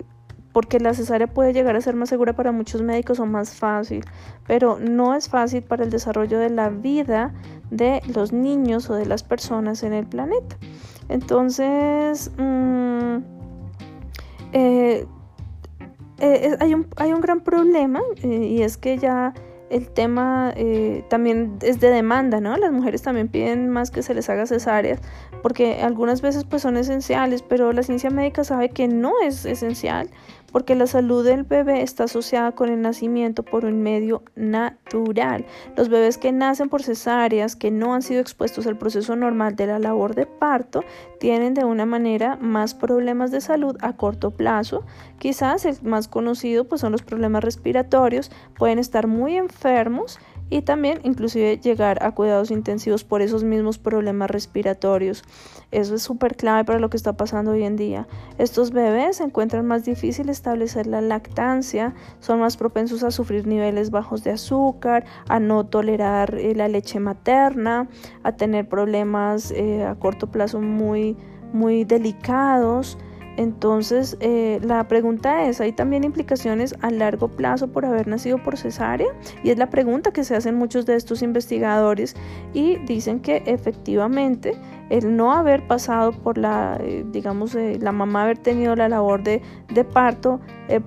porque 0.54 0.80
la 0.80 0.94
cesárea 0.94 1.28
puede 1.28 1.54
llegar 1.54 1.76
a 1.76 1.82
ser 1.82 1.96
más 1.96 2.10
segura 2.10 2.34
para 2.34 2.52
muchos 2.52 2.82
médicos 2.82 3.20
o 3.20 3.26
más 3.26 3.56
fácil, 3.56 4.04
pero 4.48 4.78
no 4.80 5.16
es 5.16 5.30
fácil 5.30 5.62
para 5.64 5.84
el 5.84 5.90
desarrollo 5.90 6.40
de 6.40 6.50
la 6.50 6.70
vida 6.70 7.34
de 7.70 8.02
los 8.14 8.34
niños 8.34 8.90
o 8.90 8.96
de 8.96 9.06
las 9.06 9.24
personas 9.24 9.84
en 9.84 9.94
el 9.94 10.06
planeta. 10.06 10.58
Entonces, 11.10 12.32
mm, 12.38 13.18
eh, 14.54 15.08
hay, 16.60 16.74
un, 16.74 16.88
hay, 16.98 17.14
un, 17.14 17.22
gran 17.22 17.42
problema 17.42 18.02
y 18.22 18.62
es 18.62 18.78
que 18.78 18.98
ya 18.98 19.34
el 19.72 19.88
tema 19.90 20.54
eh, 20.58 21.04
también 21.10 21.58
es 21.62 21.80
de 21.80 21.90
demanda, 21.90 22.42
¿no? 22.42 22.58
Las 22.58 22.74
mujeres 22.74 23.02
también 23.02 23.30
piden 23.30 23.70
más 23.70 23.90
que 23.90 24.04
se 24.04 24.14
les 24.14 24.30
haga 24.30 24.46
cesáreas, 24.46 25.00
porque 25.42 25.82
algunas 25.82 26.22
veces 26.22 26.44
pues 26.44 26.62
son 26.62 26.76
esenciales, 26.76 27.42
pero 27.42 27.72
la 27.72 27.82
ciencia 27.82 28.10
médica 28.10 28.44
sabe 28.44 28.70
que 28.70 28.90
no 28.90 29.14
es 29.24 29.46
esencial 29.46 30.10
porque 30.52 30.76
la 30.76 30.88
salud 30.88 31.26
del 31.26 31.44
bebé 31.44 31.82
está 31.82 32.06
asociada 32.06 32.52
con 32.54 32.70
el 32.70 32.82
nacimiento 32.82 33.44
por 33.44 33.66
un 33.66 33.82
medio 33.82 34.24
natural. 34.36 35.46
Los 35.76 35.90
bebés 35.90 36.18
que 36.18 36.32
nacen 36.32 36.70
por 36.70 36.84
cesáreas, 36.84 37.56
que 37.56 37.72
no 37.72 37.94
han 37.94 38.02
sido 38.02 38.22
expuestos 38.22 38.68
al 38.68 38.78
proceso 38.78 39.16
normal 39.16 39.56
de 39.56 39.68
la 39.68 39.80
labor 39.80 40.16
de 40.16 40.26
parto, 40.26 40.84
tienen 41.20 41.54
de 41.54 41.66
una 41.66 41.86
manera 41.86 42.38
más 42.38 42.74
problemas 42.74 43.32
de 43.32 43.42
salud 43.42 43.78
a 43.82 43.96
corto 43.96 44.32
plazo. 44.32 44.84
Quizás 45.20 45.66
el 45.66 45.78
más 45.84 46.08
conocido 46.08 46.66
pues 46.66 46.82
son 46.82 46.92
los 46.92 47.04
problemas 47.04 47.44
respiratorios, 47.44 48.32
pueden 48.58 48.80
estar 48.80 49.08
muy 49.08 49.36
enfermos 49.36 50.20
y 50.52 50.62
también 50.62 51.00
inclusive 51.04 51.58
llegar 51.58 52.04
a 52.04 52.12
cuidados 52.12 52.52
intensivos 52.52 53.06
por 53.06 53.22
esos 53.22 53.44
mismos 53.44 53.80
problemas 53.80 54.30
respiratorios. 54.30 55.24
Eso 55.72 55.96
es 55.96 56.02
súper 56.04 56.36
clave 56.36 56.66
para 56.66 56.78
lo 56.78 56.90
que 56.90 56.98
está 56.98 57.14
pasando 57.14 57.52
hoy 57.52 57.64
en 57.64 57.78
día. 57.78 58.06
Estos 58.38 58.72
bebés 58.72 59.18
se 59.18 59.24
encuentran 59.24 59.66
más 59.66 59.86
difícil 59.86 60.28
establecer 60.28 60.88
la 60.88 61.00
lactancia, 61.00 61.96
son 62.20 62.42
más 62.42 62.58
propensos 62.58 63.02
a 63.04 63.12
sufrir 63.12 63.48
niveles 63.48 63.92
bajos 63.92 64.26
de 64.26 64.32
azúcar, 64.32 65.06
a 65.30 65.40
no 65.40 65.66
tolerar 65.66 66.36
eh, 66.36 66.54
la 66.54 66.68
leche 66.68 67.00
materna, 67.00 67.88
a 68.24 68.34
tener 68.34 68.68
problemas 68.68 69.52
eh, 69.52 69.86
a 69.86 69.96
corto 69.96 70.28
plazo 70.28 70.60
muy, 70.60 71.16
muy 71.54 71.86
delicados. 71.86 72.98
Entonces, 73.42 74.18
eh, 74.20 74.60
la 74.62 74.88
pregunta 74.88 75.48
es, 75.48 75.62
¿hay 75.62 75.72
también 75.72 76.04
implicaciones 76.04 76.76
a 76.82 76.92
largo 76.92 77.28
plazo 77.28 77.70
por 77.70 77.86
haber 77.86 78.08
nacido 78.08 78.38
por 78.38 78.56
cesárea? 78.56 79.08
Y 79.44 79.50
es 79.50 79.58
la 79.58 79.72
pregunta 79.72 80.12
que 80.14 80.24
se 80.24 80.36
hacen 80.36 80.54
muchos 80.54 80.86
de 80.86 80.96
estos 80.96 81.24
investigadores 81.24 82.16
y 82.54 82.76
dicen 82.86 83.20
que 83.20 83.42
efectivamente 83.48 84.54
el 84.92 85.16
no 85.16 85.34
haber 85.34 85.66
pasado 85.66 86.12
por 86.12 86.38
la, 86.38 86.80
eh, 86.84 87.04
digamos, 87.12 87.56
eh, 87.56 87.80
la 87.82 87.92
mamá 87.92 88.26
haber 88.26 88.38
tenido 88.38 88.76
la 88.76 88.88
labor 88.88 89.24
de, 89.24 89.42
de 89.74 89.84
parto 89.86 90.40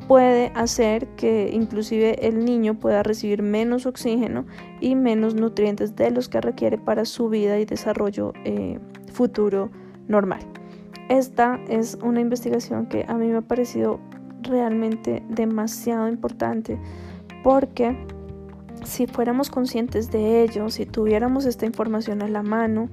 puede 0.06 0.52
hacer 0.54 1.08
que 1.16 1.50
inclusive 1.52 2.24
el 2.26 2.44
niño 2.44 2.78
pueda 2.78 3.02
recibir 3.02 3.42
menos 3.42 3.84
oxígeno 3.84 4.46
y 4.80 4.94
menos 4.94 5.34
nutrientes 5.34 5.96
de 5.96 6.12
los 6.12 6.28
que 6.28 6.40
requiere 6.40 6.78
para 6.78 7.04
su 7.04 7.28
vida 7.28 7.58
y 7.58 7.64
desarrollo 7.64 8.32
futuro 9.12 9.70
normal. 10.06 10.40
Esta 11.08 11.60
es 11.68 11.98
una 12.02 12.20
investigación 12.20 12.86
que 12.86 13.04
a 13.06 13.14
mí 13.14 13.26
me 13.28 13.38
ha 13.38 13.42
parecido 13.42 14.00
realmente 14.42 15.22
demasiado 15.28 16.08
importante 16.08 16.78
porque 17.42 17.96
si 18.84 19.06
fuéramos 19.06 19.50
conscientes 19.50 20.10
de 20.10 20.42
ello, 20.42 20.70
si 20.70 20.86
tuviéramos 20.86 21.44
esta 21.46 21.66
información 21.66 22.22
a 22.22 22.28
la 22.28 22.42
mano, 22.42 22.88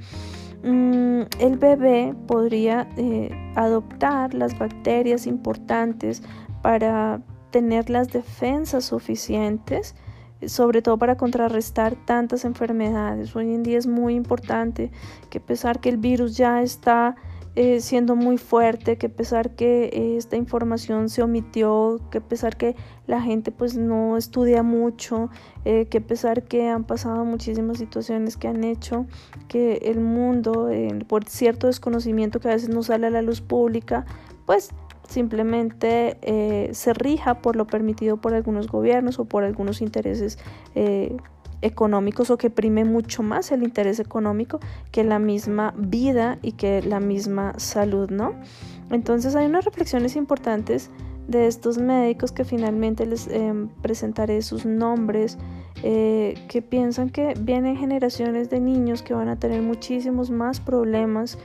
mm, 0.63 1.21
el 1.39 1.57
bebé 1.57 2.15
podría 2.27 2.87
eh, 2.97 3.29
adoptar 3.55 4.33
las 4.33 4.57
bacterias 4.57 5.27
importantes 5.27 6.21
para 6.61 7.21
tener 7.51 7.89
las 7.89 8.09
defensas 8.09 8.85
suficientes, 8.85 9.95
sobre 10.45 10.81
todo 10.81 10.97
para 10.97 11.17
contrarrestar 11.17 11.95
tantas 12.05 12.45
enfermedades. 12.45 13.35
Hoy 13.35 13.53
en 13.53 13.63
día 13.63 13.77
es 13.77 13.87
muy 13.87 14.15
importante 14.15 14.91
que 15.29 15.39
pesar 15.39 15.79
que 15.79 15.89
el 15.89 15.97
virus 15.97 16.37
ya 16.37 16.61
está 16.61 17.15
eh, 17.55 17.81
siendo 17.81 18.15
muy 18.15 18.37
fuerte, 18.37 18.97
que 18.97 19.07
a 19.07 19.09
pesar 19.09 19.55
que 19.55 19.89
eh, 19.91 20.15
esta 20.15 20.37
información 20.37 21.09
se 21.09 21.21
omitió, 21.21 21.99
que 22.09 22.19
a 22.19 22.21
pesar 22.21 22.55
que 22.55 22.77
la 23.07 23.21
gente 23.21 23.51
pues 23.51 23.75
no 23.75 24.15
estudia 24.15 24.63
mucho, 24.63 25.29
eh, 25.65 25.87
que 25.87 25.97
a 25.97 26.01
pesar 26.01 26.43
que 26.43 26.69
han 26.69 26.85
pasado 26.85 27.25
muchísimas 27.25 27.77
situaciones 27.77 28.37
que 28.37 28.47
han 28.47 28.63
hecho 28.63 29.05
que 29.49 29.81
el 29.83 29.99
mundo, 29.99 30.69
por 31.09 31.25
cierto 31.25 31.67
desconocimiento 31.67 32.39
que 32.39 32.47
a 32.47 32.53
veces 32.53 32.69
no 32.69 32.83
sale 32.83 33.07
a 33.07 33.09
la 33.09 33.21
luz 33.21 33.41
pública, 33.41 34.05
pues 34.45 34.69
simplemente 35.09 36.69
se 36.73 36.93
rija 36.93 37.41
por 37.41 37.57
lo 37.57 37.67
permitido 37.67 38.15
por 38.15 38.33
algunos 38.33 38.67
gobiernos 38.67 39.19
o 39.19 39.25
por 39.25 39.43
algunos 39.43 39.81
intereses 39.81 40.37
económicos 41.61 42.29
o 42.29 42.37
que 42.37 42.49
prime 42.49 42.85
mucho 42.85 43.23
más 43.23 43.51
el 43.51 43.63
interés 43.63 43.99
económico 43.99 44.59
que 44.91 45.03
la 45.03 45.19
misma 45.19 45.73
vida 45.77 46.37
y 46.41 46.53
que 46.53 46.81
la 46.81 46.99
misma 46.99 47.53
salud, 47.57 48.09
¿no? 48.09 48.33
Entonces 48.89 49.35
hay 49.35 49.45
unas 49.45 49.65
reflexiones 49.65 50.15
importantes 50.15 50.89
de 51.27 51.47
estos 51.47 51.77
médicos 51.77 52.31
que 52.31 52.43
finalmente 52.43 53.05
les 53.05 53.27
em, 53.27 53.69
presentaré 53.81 54.41
sus 54.41 54.65
nombres, 54.65 55.37
eh, 55.83 56.35
que 56.49 56.61
piensan 56.61 57.09
que 57.09 57.33
vienen 57.39 57.77
generaciones 57.77 58.49
de 58.49 58.59
niños 58.59 59.01
que 59.01 59.13
van 59.13 59.29
a 59.29 59.39
tener 59.39 59.61
muchísimos 59.61 60.29
más 60.29 60.59
problemas 60.59 61.37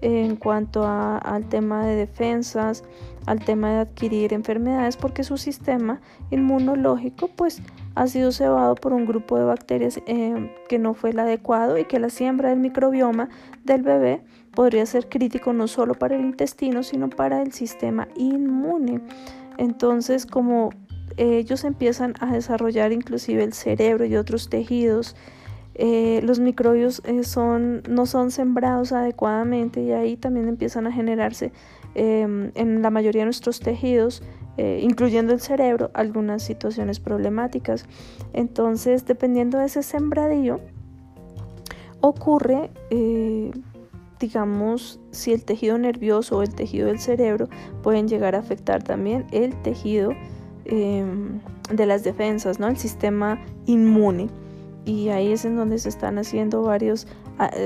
en 0.00 0.34
cuanto 0.34 0.84
al 0.84 1.48
tema 1.48 1.86
de 1.86 1.94
defensas, 1.94 2.82
al 3.24 3.44
tema 3.44 3.70
de 3.70 3.78
adquirir 3.78 4.32
enfermedades, 4.32 4.96
porque 4.96 5.22
su 5.22 5.36
sistema 5.36 6.00
inmunológico 6.30 7.28
pues 7.28 7.62
ha 7.94 8.06
sido 8.06 8.32
cebado 8.32 8.74
por 8.74 8.92
un 8.92 9.06
grupo 9.06 9.38
de 9.38 9.44
bacterias 9.44 10.00
eh, 10.06 10.54
que 10.68 10.78
no 10.78 10.94
fue 10.94 11.10
el 11.10 11.18
adecuado 11.18 11.78
y 11.78 11.84
que 11.84 11.98
la 11.98 12.10
siembra 12.10 12.50
del 12.50 12.58
microbioma 12.58 13.28
del 13.64 13.82
bebé 13.82 14.22
podría 14.54 14.86
ser 14.86 15.08
crítico 15.08 15.52
no 15.52 15.68
solo 15.68 15.94
para 15.94 16.16
el 16.16 16.22
intestino, 16.22 16.82
sino 16.82 17.08
para 17.08 17.42
el 17.42 17.52
sistema 17.52 18.08
inmune. 18.16 19.00
Entonces, 19.58 20.26
como 20.26 20.70
ellos 21.16 21.64
empiezan 21.64 22.14
a 22.20 22.32
desarrollar 22.32 22.92
inclusive 22.92 23.44
el 23.44 23.52
cerebro 23.52 24.04
y 24.06 24.16
otros 24.16 24.48
tejidos, 24.48 25.14
eh, 25.74 26.20
los 26.22 26.38
microbios 26.38 27.02
eh, 27.04 27.24
son, 27.24 27.82
no 27.88 28.06
son 28.06 28.30
sembrados 28.30 28.92
adecuadamente 28.92 29.82
y 29.82 29.92
ahí 29.92 30.16
también 30.16 30.48
empiezan 30.48 30.86
a 30.86 30.92
generarse 30.92 31.52
en 31.94 32.80
la 32.80 32.88
mayoría 32.88 33.20
de 33.20 33.26
nuestros 33.26 33.60
tejidos 33.60 34.22
eh, 34.58 34.80
incluyendo 34.82 35.32
el 35.32 35.40
cerebro, 35.40 35.90
algunas 35.94 36.42
situaciones 36.42 37.00
problemáticas. 37.00 37.86
Entonces, 38.34 39.06
dependiendo 39.06 39.58
de 39.58 39.66
ese 39.66 39.82
sembradío, 39.82 40.60
ocurre, 42.00 42.70
eh, 42.90 43.50
digamos, 44.20 45.00
si 45.10 45.32
el 45.32 45.44
tejido 45.44 45.78
nervioso 45.78 46.38
o 46.38 46.42
el 46.42 46.54
tejido 46.54 46.88
del 46.88 46.98
cerebro 46.98 47.48
pueden 47.82 48.08
llegar 48.08 48.34
a 48.34 48.40
afectar 48.40 48.82
también 48.82 49.26
el 49.32 49.54
tejido 49.62 50.12
em, 50.66 51.40
de 51.72 51.86
las 51.86 52.04
defensas, 52.04 52.60
¿no? 52.60 52.68
El 52.68 52.76
sistema 52.76 53.42
inmune. 53.64 54.28
Y 54.84 55.08
ahí 55.08 55.32
es 55.32 55.44
en 55.44 55.56
donde 55.56 55.78
se 55.78 55.88
están 55.88 56.18
haciendo 56.18 56.62
varios 56.62 57.06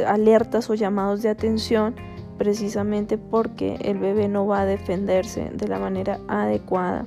alertas 0.06 0.70
o 0.70 0.74
llamados 0.74 1.22
de 1.22 1.30
atención 1.30 1.96
precisamente 2.38 3.18
porque 3.18 3.76
el 3.82 3.98
bebé 3.98 4.28
no 4.28 4.46
va 4.46 4.60
a 4.60 4.66
defenderse 4.66 5.50
de 5.54 5.68
la 5.68 5.78
manera 5.78 6.20
adecuada. 6.28 7.06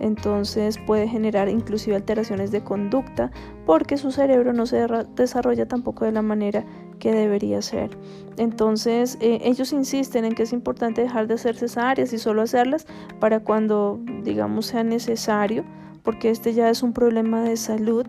Entonces 0.00 0.78
puede 0.78 1.06
generar 1.06 1.50
inclusive 1.50 1.94
alteraciones 1.94 2.50
de 2.50 2.62
conducta 2.62 3.30
porque 3.66 3.98
su 3.98 4.10
cerebro 4.10 4.54
no 4.54 4.64
se 4.64 4.86
desarrolla 5.14 5.68
tampoco 5.68 6.06
de 6.06 6.12
la 6.12 6.22
manera 6.22 6.64
que 6.98 7.12
debería 7.12 7.60
ser. 7.60 7.90
Entonces 8.38 9.18
eh, 9.20 9.40
ellos 9.42 9.72
insisten 9.72 10.24
en 10.24 10.34
que 10.34 10.44
es 10.44 10.54
importante 10.54 11.02
dejar 11.02 11.26
de 11.26 11.34
hacer 11.34 11.56
cesáreas 11.56 12.14
y 12.14 12.18
solo 12.18 12.40
hacerlas 12.40 12.86
para 13.20 13.40
cuando 13.40 14.00
digamos 14.24 14.66
sea 14.66 14.84
necesario 14.84 15.64
porque 16.02 16.30
este 16.30 16.54
ya 16.54 16.70
es 16.70 16.82
un 16.82 16.92
problema 16.92 17.42
de 17.42 17.56
salud, 17.56 18.06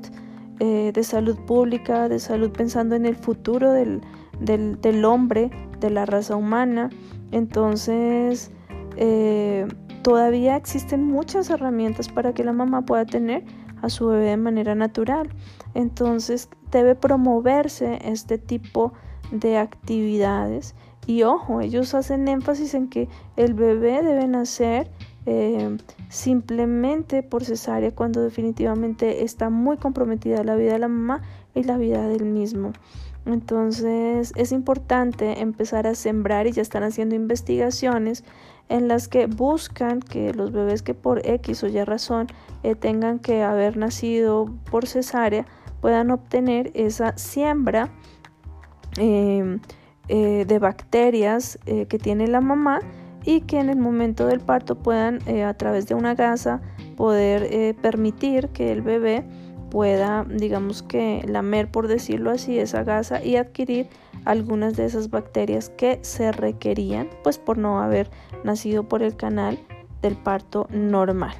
eh, 0.59 0.91
de 0.93 1.03
salud 1.03 1.37
pública, 1.45 2.07
de 2.07 2.19
salud 2.19 2.51
pensando 2.51 2.95
en 2.95 3.05
el 3.05 3.15
futuro 3.15 3.71
del, 3.73 4.01
del 4.41 5.05
hombre 5.05 5.51
de 5.79 5.89
la 5.89 6.05
raza 6.05 6.35
humana. 6.35 6.89
Entonces, 7.31 8.51
eh, 8.97 9.67
todavía 10.01 10.55
existen 10.55 11.05
muchas 11.05 11.49
herramientas 11.49 12.09
para 12.09 12.33
que 12.33 12.43
la 12.43 12.53
mamá 12.53 12.83
pueda 12.83 13.05
tener 13.05 13.43
a 13.81 13.89
su 13.89 14.07
bebé 14.07 14.31
de 14.31 14.37
manera 14.37 14.75
natural. 14.75 15.29
Entonces, 15.73 16.49
debe 16.71 16.95
promoverse 16.95 17.99
este 18.03 18.37
tipo 18.37 18.93
de 19.31 19.57
actividades. 19.57 20.75
Y 21.07 21.23
ojo, 21.23 21.61
ellos 21.61 21.93
hacen 21.95 22.27
énfasis 22.27 22.73
en 22.73 22.87
que 22.89 23.09
el 23.35 23.53
bebé 23.53 24.03
debe 24.03 24.27
nacer 24.27 24.91
eh, 25.25 25.77
simplemente 26.09 27.23
por 27.23 27.43
cesárea 27.43 27.93
cuando 27.93 28.21
definitivamente 28.21 29.23
está 29.23 29.49
muy 29.49 29.77
comprometida 29.77 30.43
la 30.43 30.55
vida 30.55 30.73
de 30.73 30.79
la 30.79 30.87
mamá 30.87 31.21
y 31.55 31.63
la 31.63 31.77
vida 31.77 32.07
del 32.07 32.25
mismo. 32.25 32.73
Entonces 33.25 34.33
es 34.35 34.51
importante 34.51 35.41
empezar 35.41 35.85
a 35.85 35.93
sembrar 35.93 36.47
y 36.47 36.53
ya 36.53 36.61
están 36.61 36.83
haciendo 36.83 37.15
investigaciones 37.15 38.23
en 38.67 38.87
las 38.87 39.07
que 39.07 39.27
buscan 39.27 39.99
que 39.99 40.33
los 40.33 40.51
bebés 40.51 40.81
que 40.81 40.93
por 40.93 41.25
X 41.27 41.63
o 41.63 41.67
Y 41.67 41.83
razón 41.83 42.27
eh, 42.63 42.73
tengan 42.75 43.19
que 43.19 43.43
haber 43.43 43.77
nacido 43.77 44.49
por 44.71 44.87
cesárea 44.87 45.45
puedan 45.81 46.09
obtener 46.09 46.71
esa 46.73 47.15
siembra 47.17 47.91
em, 48.97 49.59
eh, 50.07 50.45
de 50.47 50.59
bacterias 50.59 51.59
eh, 51.65 51.85
que 51.85 51.99
tiene 51.99 52.27
la 52.27 52.41
mamá 52.41 52.79
y 53.23 53.41
que 53.41 53.59
en 53.59 53.69
el 53.69 53.77
momento 53.77 54.25
del 54.25 54.39
parto 54.39 54.75
puedan 54.75 55.19
a 55.43 55.53
través 55.53 55.85
de 55.85 55.93
una 55.93 56.15
gasa 56.15 56.59
poder 56.95 57.75
permitir 57.75 58.49
que 58.49 58.71
el 58.71 58.81
bebé 58.81 59.23
pueda, 59.71 60.25
digamos 60.29 60.83
que, 60.83 61.23
lamer, 61.25 61.71
por 61.71 61.87
decirlo 61.87 62.29
así, 62.29 62.59
esa 62.59 62.83
gasa 62.83 63.23
y 63.23 63.37
adquirir 63.37 63.87
algunas 64.25 64.75
de 64.75 64.85
esas 64.85 65.09
bacterias 65.09 65.69
que 65.69 65.97
se 66.03 66.31
requerían, 66.31 67.09
pues 67.23 67.39
por 67.39 67.57
no 67.57 67.79
haber 67.79 68.11
nacido 68.43 68.83
por 68.83 69.01
el 69.01 69.15
canal 69.15 69.57
del 70.03 70.15
parto 70.17 70.67
normal. 70.69 71.33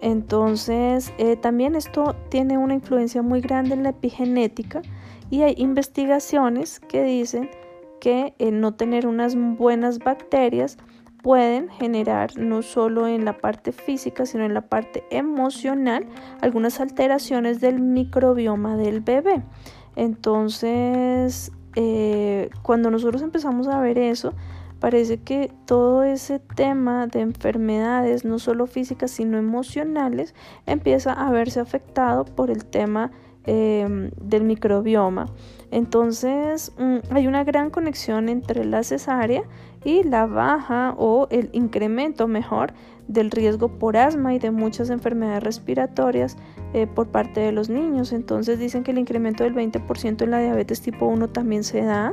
Entonces, 0.00 1.12
eh, 1.18 1.36
también 1.36 1.74
esto 1.74 2.16
tiene 2.30 2.56
una 2.56 2.74
influencia 2.74 3.20
muy 3.20 3.40
grande 3.42 3.74
en 3.74 3.82
la 3.82 3.90
epigenética 3.90 4.80
y 5.28 5.42
hay 5.42 5.54
investigaciones 5.58 6.80
que 6.80 7.02
dicen 7.02 7.50
que 8.00 8.32
el 8.38 8.60
no 8.60 8.74
tener 8.74 9.06
unas 9.06 9.36
buenas 9.36 9.98
bacterias 9.98 10.78
pueden 11.22 11.68
generar 11.68 12.36
no 12.38 12.62
solo 12.62 13.06
en 13.06 13.24
la 13.24 13.38
parte 13.38 13.72
física, 13.72 14.26
sino 14.26 14.44
en 14.44 14.54
la 14.54 14.62
parte 14.62 15.04
emocional 15.10 16.06
algunas 16.40 16.80
alteraciones 16.80 17.60
del 17.60 17.80
microbioma 17.80 18.76
del 18.76 19.00
bebé. 19.00 19.42
Entonces, 19.96 21.52
eh, 21.76 22.50
cuando 22.62 22.90
nosotros 22.90 23.22
empezamos 23.22 23.68
a 23.68 23.80
ver 23.80 23.98
eso, 23.98 24.32
parece 24.80 25.18
que 25.18 25.52
todo 25.66 26.02
ese 26.02 26.38
tema 26.38 27.06
de 27.06 27.20
enfermedades, 27.20 28.24
no 28.24 28.38
solo 28.38 28.66
físicas, 28.66 29.10
sino 29.10 29.38
emocionales, 29.38 30.34
empieza 30.66 31.12
a 31.12 31.30
verse 31.30 31.60
afectado 31.60 32.24
por 32.24 32.50
el 32.50 32.64
tema 32.64 33.10
em, 33.44 34.10
del 34.20 34.44
microbioma. 34.44 35.26
Entonces, 35.70 36.72
mm, 36.78 37.14
hay 37.14 37.26
una 37.26 37.44
gran 37.44 37.70
conexión 37.70 38.28
entre 38.28 38.64
la 38.64 38.82
cesárea 38.82 39.42
y 39.84 40.02
la 40.02 40.26
baja 40.26 40.94
o 40.98 41.26
el 41.30 41.48
incremento 41.52 42.28
mejor 42.28 42.72
del 43.08 43.30
riesgo 43.30 43.68
por 43.68 43.96
asma 43.96 44.34
y 44.34 44.38
de 44.38 44.52
muchas 44.52 44.88
enfermedades 44.88 45.42
respiratorias 45.42 46.36
eh, 46.74 46.86
por 46.86 47.08
parte 47.08 47.40
de 47.40 47.50
los 47.50 47.68
niños. 47.68 48.12
Entonces 48.12 48.58
dicen 48.58 48.84
que 48.84 48.92
el 48.92 48.98
incremento 48.98 49.42
del 49.42 49.54
20% 49.54 50.22
en 50.22 50.30
la 50.30 50.38
diabetes 50.38 50.80
tipo 50.80 51.06
1 51.06 51.28
también 51.28 51.64
se 51.64 51.82
da. 51.82 52.12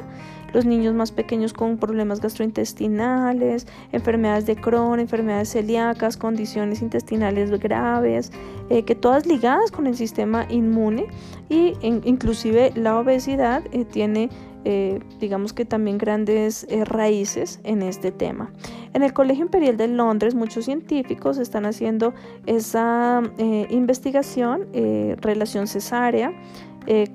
Los 0.53 0.65
niños 0.65 0.95
más 0.95 1.11
pequeños 1.11 1.51
con 1.51 1.77
problemas 1.77 2.21
gastrointestinales, 2.21 3.67
enfermedades 3.91 4.45
de 4.45 4.55
Crohn, 4.55 4.99
enfermedades 4.99 5.51
celíacas, 5.51 6.15
condiciones 6.15 6.81
intestinales 6.81 7.51
graves, 7.59 8.31
eh, 8.69 8.83
que 8.83 8.95
todas 8.95 9.27
ligadas 9.27 9.71
con 9.71 9.87
el 9.87 9.95
sistema 9.95 10.47
inmune 10.49 11.07
y 11.49 11.73
inclusive 11.81 12.71
la 12.75 12.97
obesidad 12.97 13.61
eh, 13.71 13.83
tiene 13.83 14.29
eh, 14.69 14.99
digamos 15.21 15.53
que 15.53 15.63
también 15.63 15.97
grandes 15.97 16.67
eh, 16.69 16.83
raíces 16.83 17.61
en 17.63 17.81
este 17.81 18.11
tema. 18.11 18.51
En 18.93 19.01
el 19.01 19.13
Colegio 19.13 19.45
Imperial 19.45 19.77
de 19.77 19.87
Londres 19.87 20.35
muchos 20.35 20.65
científicos 20.65 21.37
están 21.37 21.65
haciendo 21.65 22.13
esa 22.45 23.23
eh, 23.37 23.67
investigación, 23.69 24.67
relación 25.21 25.67
cesárea, 25.67 26.33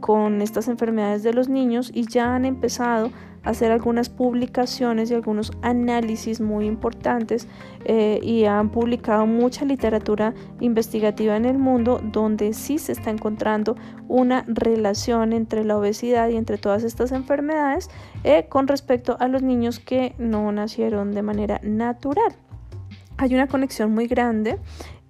con 0.00 0.40
estas 0.42 0.68
enfermedades 0.68 1.22
de 1.22 1.32
los 1.32 1.48
niños 1.48 1.90
y 1.94 2.06
ya 2.06 2.34
han 2.34 2.44
empezado 2.44 3.10
hacer 3.44 3.72
algunas 3.72 4.08
publicaciones 4.08 5.10
y 5.10 5.14
algunos 5.14 5.52
análisis 5.62 6.40
muy 6.40 6.66
importantes 6.66 7.48
eh, 7.84 8.20
y 8.22 8.44
han 8.44 8.70
publicado 8.70 9.26
mucha 9.26 9.64
literatura 9.64 10.34
investigativa 10.60 11.36
en 11.36 11.44
el 11.44 11.58
mundo 11.58 12.00
donde 12.02 12.52
sí 12.52 12.78
se 12.78 12.92
está 12.92 13.10
encontrando 13.10 13.76
una 14.08 14.44
relación 14.46 15.32
entre 15.32 15.64
la 15.64 15.76
obesidad 15.76 16.28
y 16.28 16.36
entre 16.36 16.58
todas 16.58 16.84
estas 16.84 17.12
enfermedades 17.12 17.90
eh, 18.24 18.46
con 18.48 18.68
respecto 18.68 19.16
a 19.18 19.28
los 19.28 19.42
niños 19.42 19.80
que 19.80 20.14
no 20.18 20.50
nacieron 20.52 21.12
de 21.12 21.22
manera 21.22 21.60
natural. 21.62 22.32
Hay 23.16 23.34
una 23.34 23.46
conexión 23.46 23.92
muy 23.92 24.06
grande 24.06 24.58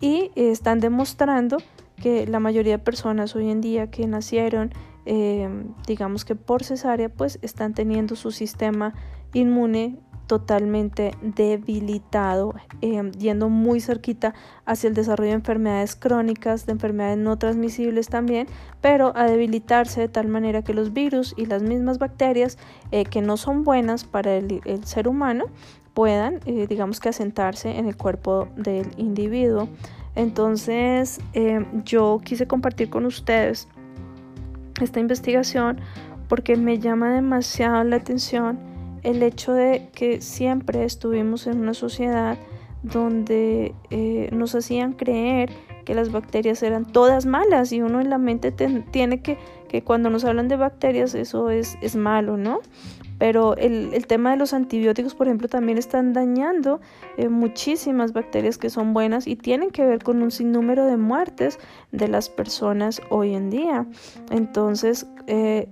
y 0.01 0.30
están 0.35 0.80
demostrando 0.80 1.59
que 2.03 2.26
la 2.26 2.41
mayoría 2.41 2.72
de 2.72 2.78
personas 2.83 3.37
hoy 3.37 3.51
en 3.51 3.61
día 3.61 3.91
que 3.91 4.07
nacieron, 4.07 4.72
eh, 5.05 5.48
digamos 5.86 6.24
que 6.24 6.34
por 6.34 6.62
cesárea, 6.64 7.09
pues 7.09 7.38
están 7.42 7.74
teniendo 7.74 8.16
su 8.16 8.30
sistema 8.30 8.94
inmune 9.32 9.98
totalmente 10.26 11.12
debilitado, 11.20 12.55
eh, 12.80 13.11
yendo 13.18 13.48
muy 13.48 13.80
cerquita 13.80 14.34
hacia 14.64 14.88
el 14.88 14.94
desarrollo 14.94 15.30
de 15.30 15.36
enfermedades 15.36 15.96
crónicas, 15.96 16.64
de 16.64 16.72
enfermedades 16.72 17.18
no 17.18 17.36
transmisibles 17.36 18.09
también, 18.09 18.46
pero 18.80 19.12
a 19.16 19.24
debilitarse 19.24 20.00
de 20.00 20.09
tal 20.09 20.28
manera 20.28 20.62
que 20.62 20.74
los 20.74 20.92
virus 20.92 21.34
y 21.36 21.46
las 21.46 21.62
mismas 21.62 21.98
bacterias 21.98 22.57
eh, 22.92 23.05
que 23.05 23.20
no 23.20 23.36
son 23.36 23.64
buenas 23.64 24.05
para 24.05 24.36
el, 24.36 24.62
ser 24.84 25.09
humano 25.09 25.46
puedan, 25.92 26.40
digamos 26.46 27.00
que 27.00 27.11
asentarse 27.11 27.76
en 27.76 27.86
el 27.86 27.98
cuerpo 27.98 28.48
del 28.57 28.88
individuo. 28.96 29.68
Entonces 30.14 31.20
yo 31.84 32.18
quise 32.24 32.46
compartir 32.46 32.88
con 32.88 33.05
ustedes 33.05 33.68
esta 34.81 35.01
investigación 35.01 35.81
porque 36.29 36.57
me 36.57 36.79
llama 36.79 37.12
demasiado 37.12 37.85
la 37.85 37.97
atención 37.97 38.59
el 39.03 39.23
hecho 39.23 39.53
de 39.53 39.91
que 39.95 40.20
siempre 40.20 40.85
estuvimos 40.85 41.47
en 41.47 41.61
una 41.61 41.75
sociedad 41.75 42.39
donde 42.83 43.75
eh, 43.91 44.29
nos 44.33 44.55
hacían 44.55 44.93
creer 44.93 45.51
que 45.85 45.95
las 45.95 46.11
bacterias 46.11 46.62
eran 46.62 46.85
todas 46.85 47.27
malas 47.27 47.73
y 47.73 47.81
uno 47.83 48.01
en 48.01 48.11
la 48.11 48.18
mente 48.18 48.53
tiene 48.53 49.20
que, 49.20 49.39
que 49.68 49.83
cuando 49.83 50.11
nos 50.11 50.25
hablan 50.25 50.49
de 50.49 50.57
bacterias 50.57 51.14
eso 51.14 51.51
es, 51.51 51.77
es 51.81 51.97
malo, 51.97 52.37
¿no? 52.37 52.61
Pero 53.23 53.57
el, 53.57 54.05
tema 54.09 54.33
de 54.33 54.37
los 54.37 54.53
antibióticos, 54.53 55.14
por 55.14 55.29
ejemplo, 55.29 55.47
también 55.47 55.79
están 55.79 56.12
dañando 56.12 56.81
eh, 57.16 57.29
muchísimas 57.29 58.12
bacterias 58.12 58.59
que 58.59 58.68
son 58.68 58.95
buenas 58.95 59.29
y 59.29 59.37
tienen 59.37 59.70
que 59.70 59.87
ver 59.87 60.03
con 60.03 60.23
un 60.23 60.33
sinnúmero 60.33 60.87
de 60.87 60.97
muertes 60.97 61.61
de 61.93 62.09
las 62.09 62.29
personas 62.29 63.01
hoy 63.11 63.35
en 63.35 63.49
día. 63.49 63.87
Entonces, 64.33 65.07
eh, 65.29 65.68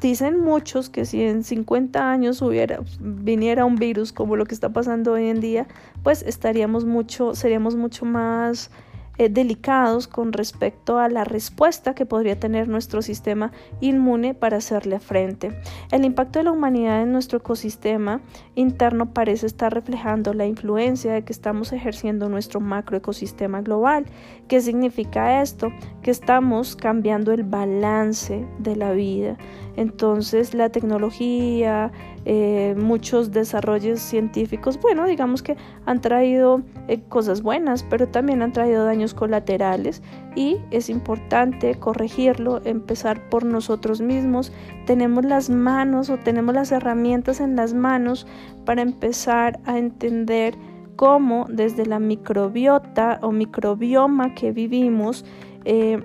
dicen 0.00 0.40
muchos 0.40 0.90
que 0.90 1.04
si 1.04 1.22
en 1.22 1.44
50 1.44 2.10
años 2.10 2.42
hubiera, 2.42 2.80
viniera 2.98 3.64
un 3.64 3.76
virus 3.76 4.12
como 4.12 4.34
lo 4.34 4.44
que 4.44 4.54
está 4.54 4.70
pasando 4.70 5.12
hoy 5.12 5.28
en 5.28 5.38
día, 5.38 5.68
pues 6.02 6.22
estaríamos 6.22 6.84
mucho, 6.84 7.36
seríamos 7.36 7.76
mucho 7.76 8.04
más 8.06 8.72
eh, 9.18 9.28
delicados 9.28 10.08
con 10.08 10.32
respecto 10.32 10.98
a 10.98 11.08
la 11.08 11.24
respuesta 11.24 11.94
que 11.94 12.06
podría 12.06 12.38
tener 12.38 12.68
nuestro 12.68 13.02
sistema 13.02 13.52
inmune 13.80 14.34
para 14.34 14.58
hacerle 14.58 15.00
frente. 15.00 15.60
El 15.90 16.04
impacto 16.04 16.38
de 16.38 16.44
la 16.44 16.52
humanidad 16.52 17.02
en 17.02 17.12
nuestro 17.12 17.38
ecosistema 17.38 18.20
interno 18.54 19.12
parece 19.12 19.46
estar 19.46 19.72
reflejando 19.72 20.34
la 20.34 20.46
influencia 20.46 21.12
de 21.12 21.24
que 21.24 21.32
estamos 21.32 21.72
ejerciendo 21.72 22.28
nuestro 22.28 22.60
macroecosistema 22.60 23.60
global. 23.62 24.06
¿Qué 24.48 24.60
significa 24.60 25.42
esto? 25.42 25.72
Que 26.02 26.10
estamos 26.10 26.76
cambiando 26.76 27.32
el 27.32 27.44
balance 27.44 28.46
de 28.58 28.76
la 28.76 28.92
vida. 28.92 29.36
Entonces 29.76 30.54
la 30.54 30.70
tecnología, 30.70 31.92
eh, 32.28 32.74
muchos 32.76 33.30
desarrollos 33.30 34.00
científicos, 34.00 34.80
bueno, 34.80 35.06
digamos 35.06 35.44
que 35.44 35.56
han 35.84 36.00
traído 36.00 36.60
eh, 36.88 37.00
cosas 37.08 37.40
buenas, 37.40 37.84
pero 37.84 38.08
también 38.08 38.42
han 38.42 38.52
traído 38.52 38.84
daños 38.84 39.14
colaterales 39.14 40.02
y 40.34 40.56
es 40.72 40.90
importante 40.90 41.76
corregirlo, 41.76 42.60
empezar 42.64 43.28
por 43.30 43.44
nosotros 43.44 44.00
mismos. 44.00 44.52
Tenemos 44.86 45.24
las 45.24 45.50
manos 45.50 46.10
o 46.10 46.18
tenemos 46.18 46.52
las 46.52 46.72
herramientas 46.72 47.38
en 47.38 47.54
las 47.54 47.74
manos 47.74 48.26
para 48.64 48.82
empezar 48.82 49.60
a 49.64 49.78
entender 49.78 50.58
cómo 50.96 51.46
desde 51.48 51.86
la 51.86 52.00
microbiota 52.00 53.20
o 53.22 53.30
microbioma 53.30 54.34
que 54.34 54.50
vivimos 54.50 55.24
eh, 55.64 56.02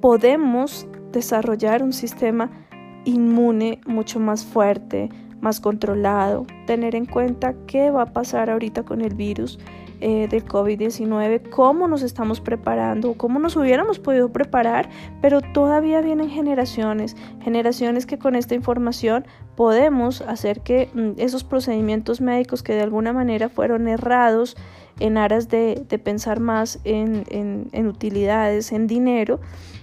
podemos 0.00 0.88
desarrollar 1.12 1.84
un 1.84 1.92
sistema 1.92 2.50
inmune 3.08 3.80
mucho 3.86 4.20
más 4.20 4.44
fuerte, 4.44 5.08
más 5.40 5.60
controlado, 5.60 6.46
tener 6.66 6.94
en 6.94 7.06
cuenta 7.06 7.54
qué 7.66 7.90
va 7.90 8.02
a 8.02 8.12
pasar 8.12 8.50
ahorita 8.50 8.82
con 8.82 9.00
el 9.00 9.14
virus 9.14 9.58
eh, 10.00 10.28
del 10.28 10.44
COVID-19, 10.44 11.48
cómo 11.48 11.88
nos 11.88 12.02
estamos 12.02 12.40
preparando, 12.40 13.14
cómo 13.14 13.38
nos 13.38 13.56
hubiéramos 13.56 13.98
podido 13.98 14.30
preparar, 14.30 14.88
pero 15.22 15.40
todavía 15.40 16.02
vienen 16.02 16.28
generaciones, 16.28 17.16
generaciones 17.42 18.04
que 18.06 18.18
con 18.18 18.36
esta 18.36 18.54
información 18.54 19.26
podemos 19.56 20.20
hacer 20.20 20.60
que 20.60 20.90
mm, 20.92 21.12
esos 21.16 21.44
procedimientos 21.44 22.20
médicos 22.20 22.62
que 22.62 22.74
de 22.74 22.82
alguna 22.82 23.12
manera 23.12 23.48
fueron 23.48 23.88
errados 23.88 24.56
en 25.00 25.16
aras 25.16 25.48
de, 25.48 25.84
pensar 26.04 26.40
más 26.40 26.80
en, 26.84 27.24
en 27.72 27.86
utilidades, 27.86 28.72
en 28.72 28.86
dinero, 28.86 29.40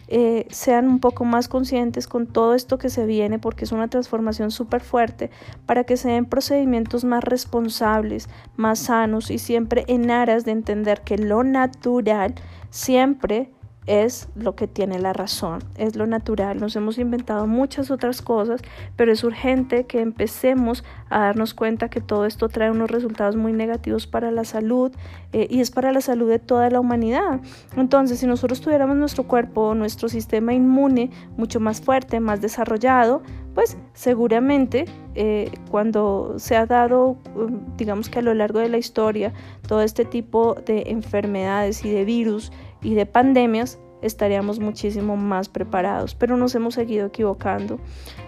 eh, 0.07 0.45
sean 0.49 0.87
un 0.87 0.99
poco 0.99 1.25
más 1.25 1.47
conscientes 1.47 2.07
con 2.07 2.27
todo 2.27 2.53
esto 2.53 2.77
que 2.77 2.89
se 2.89 3.05
viene, 3.05 3.39
porque 3.39 3.65
es 3.65 3.71
una 3.71 3.87
transformación 3.87 4.51
súper 4.51 4.81
fuerte, 4.81 5.31
para 5.65 5.83
que 5.83 5.97
se 5.97 6.09
den 6.09 6.25
procedimientos 6.25 7.03
más 7.03 7.23
responsables, 7.23 8.29
más 8.55 8.79
sanos 8.79 9.31
y 9.31 9.39
siempre 9.39 9.85
en 9.87 10.11
aras 10.11 10.45
de 10.45 10.51
entender 10.51 11.01
que 11.01 11.17
lo 11.17 11.43
natural 11.43 12.35
siempre 12.69 13.51
es 13.87 14.29
lo 14.35 14.55
que 14.55 14.67
tiene 14.67 14.99
la 14.99 15.13
razón, 15.13 15.59
es 15.77 15.95
lo 15.95 16.07
natural. 16.07 16.59
Nos 16.59 16.75
hemos 16.75 16.97
inventado 16.97 17.47
muchas 17.47 17.91
otras 17.91 18.21
cosas, 18.21 18.61
pero 18.95 19.11
es 19.11 19.23
urgente 19.23 19.85
que 19.85 20.01
empecemos 20.01 20.83
a 21.09 21.19
darnos 21.19 21.53
cuenta 21.53 21.89
que 21.89 22.01
todo 22.01 22.25
esto 22.25 22.49
trae 22.49 22.71
unos 22.71 22.89
resultados 22.89 23.35
muy 23.35 23.53
negativos 23.53 24.07
para 24.07 24.31
la 24.31 24.43
salud 24.43 24.91
eh, 25.33 25.47
y 25.49 25.59
es 25.61 25.71
para 25.71 25.91
la 25.91 26.01
salud 26.01 26.29
de 26.29 26.39
toda 26.39 26.69
la 26.69 26.79
humanidad. 26.79 27.41
Entonces, 27.77 28.19
si 28.19 28.27
nosotros 28.27 28.61
tuviéramos 28.61 28.97
nuestro 28.97 29.25
cuerpo, 29.25 29.75
nuestro 29.75 30.09
sistema 30.09 30.53
inmune 30.53 31.11
mucho 31.37 31.59
más 31.59 31.81
fuerte, 31.81 32.19
más 32.19 32.41
desarrollado, 32.41 33.21
pues 33.55 33.77
seguramente 33.93 34.85
eh, 35.15 35.49
cuando 35.71 36.35
se 36.37 36.57
ha 36.57 36.65
dado, 36.65 37.17
um, 37.35 37.75
digamos 37.77 38.09
que 38.09 38.19
a 38.19 38.21
lo 38.21 38.33
largo 38.33 38.59
de 38.59 38.67
la 38.67 38.77
historia, 38.77 39.33
todo 39.65 39.81
este 39.81 40.03
tipo 40.03 40.55
de 40.55 40.83
enfermedades 40.87 41.85
y 41.85 41.89
de 41.89 42.03
virus, 42.03 42.51
y 42.85 42.93
de 42.93 43.05
pandemias, 43.05 43.79
estaríamos 44.01 44.59
muchísimo 44.59 45.17
más 45.17 45.49
preparados, 45.49 46.15
pero 46.15 46.37
nos 46.37 46.53
hemos 46.55 46.75
seguido 46.75 47.07
equivocando. 47.07 47.79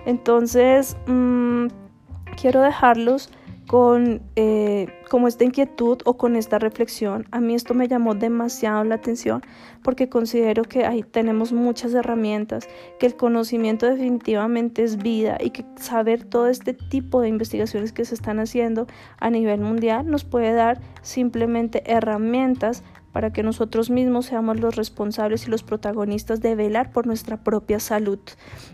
Entonces, 0.05 0.97
mm, 1.05 1.67
quiero 2.35 2.61
dejarlos 2.61 3.29
con 3.67 4.21
eh, 4.37 4.87
como 5.09 5.27
esta 5.27 5.43
inquietud 5.43 5.99
o 6.05 6.17
con 6.17 6.35
esta 6.35 6.57
reflexión. 6.57 7.25
A 7.31 7.41
mí 7.41 7.53
esto 7.53 7.73
me 7.73 7.87
llamó 7.87 8.15
demasiado 8.15 8.83
la 8.85 8.95
atención 8.95 9.41
porque 9.83 10.09
considero 10.09 10.63
que 10.63 10.85
ahí 10.85 11.03
tenemos 11.03 11.51
muchas 11.51 11.93
herramientas, 11.93 12.67
que 12.97 13.05
el 13.05 13.15
conocimiento 13.15 13.85
definitivamente 13.85 14.83
es 14.83 14.97
vida 14.97 15.37
y 15.39 15.49
que 15.49 15.65
saber 15.75 16.23
todo 16.23 16.47
este 16.47 16.73
tipo 16.73 17.21
de 17.21 17.27
investigaciones 17.27 17.91
que 17.91 18.05
se 18.05 18.15
están 18.15 18.39
haciendo 18.39 18.87
a 19.19 19.29
nivel 19.29 19.59
mundial 19.59 20.09
nos 20.09 20.23
puede 20.23 20.53
dar 20.53 20.79
simplemente 21.01 21.83
herramientas 21.91 22.83
para 23.11 23.31
que 23.31 23.43
nosotros 23.43 23.89
mismos 23.89 24.27
seamos 24.27 24.59
los 24.59 24.75
responsables 24.75 25.47
y 25.47 25.51
los 25.51 25.63
protagonistas 25.63 26.41
de 26.41 26.55
velar 26.55 26.91
por 26.91 27.07
nuestra 27.07 27.37
propia 27.37 27.79
salud. 27.79 28.19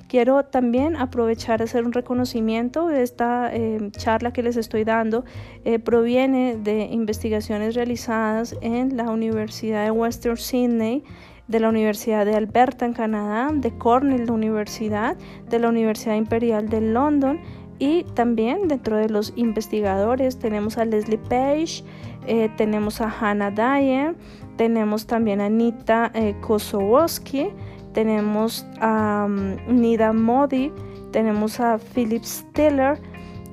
Quiero 0.07 0.43
también 0.43 0.95
aprovechar 0.95 1.61
a 1.61 1.65
hacer 1.65 1.85
un 1.85 1.93
reconocimiento 1.93 2.87
de 2.87 3.03
esta 3.03 3.53
eh, 3.53 3.91
charla 3.91 4.33
que 4.33 4.43
les 4.43 4.57
estoy 4.57 4.83
dando. 4.83 5.23
Eh, 5.65 5.79
proviene 5.79 6.57
de 6.57 6.85
investigaciones 6.85 7.75
realizadas 7.75 8.55
en 8.61 8.97
la 8.97 9.09
Universidad 9.09 9.85
de 9.85 9.91
Western 9.91 10.37
Sydney 10.37 11.03
de 11.47 11.59
la 11.59 11.69
Universidad 11.69 12.25
de 12.25 12.35
Alberta 12.35 12.85
en 12.85 12.93
Canadá, 12.93 13.49
de 13.53 13.77
Cornell 13.77 14.31
Universidad, 14.31 15.17
de 15.49 15.59
la 15.59 15.69
Universidad 15.69 16.15
Imperial 16.15 16.69
de 16.69 16.81
London 16.81 17.39
y 17.79 18.03
también 18.13 18.67
dentro 18.67 18.97
de 18.97 19.09
los 19.09 19.33
investigadores 19.35 20.37
tenemos 20.37 20.77
a 20.77 20.85
Leslie 20.85 21.17
Page, 21.17 21.83
eh, 22.27 22.49
tenemos 22.57 23.01
a 23.01 23.09
Hannah 23.09 23.51
Dyer, 23.51 24.15
tenemos 24.57 25.07
también 25.07 25.41
a 25.41 25.45
Anita 25.45 26.11
eh, 26.13 26.35
tenemos 27.93 28.65
a 28.79 29.27
um, 29.27 29.55
Nida 29.67 30.13
Modi, 30.13 30.71
tenemos 31.11 31.59
a 31.59 31.77
Philip 31.77 32.23
Stiller 32.23 32.99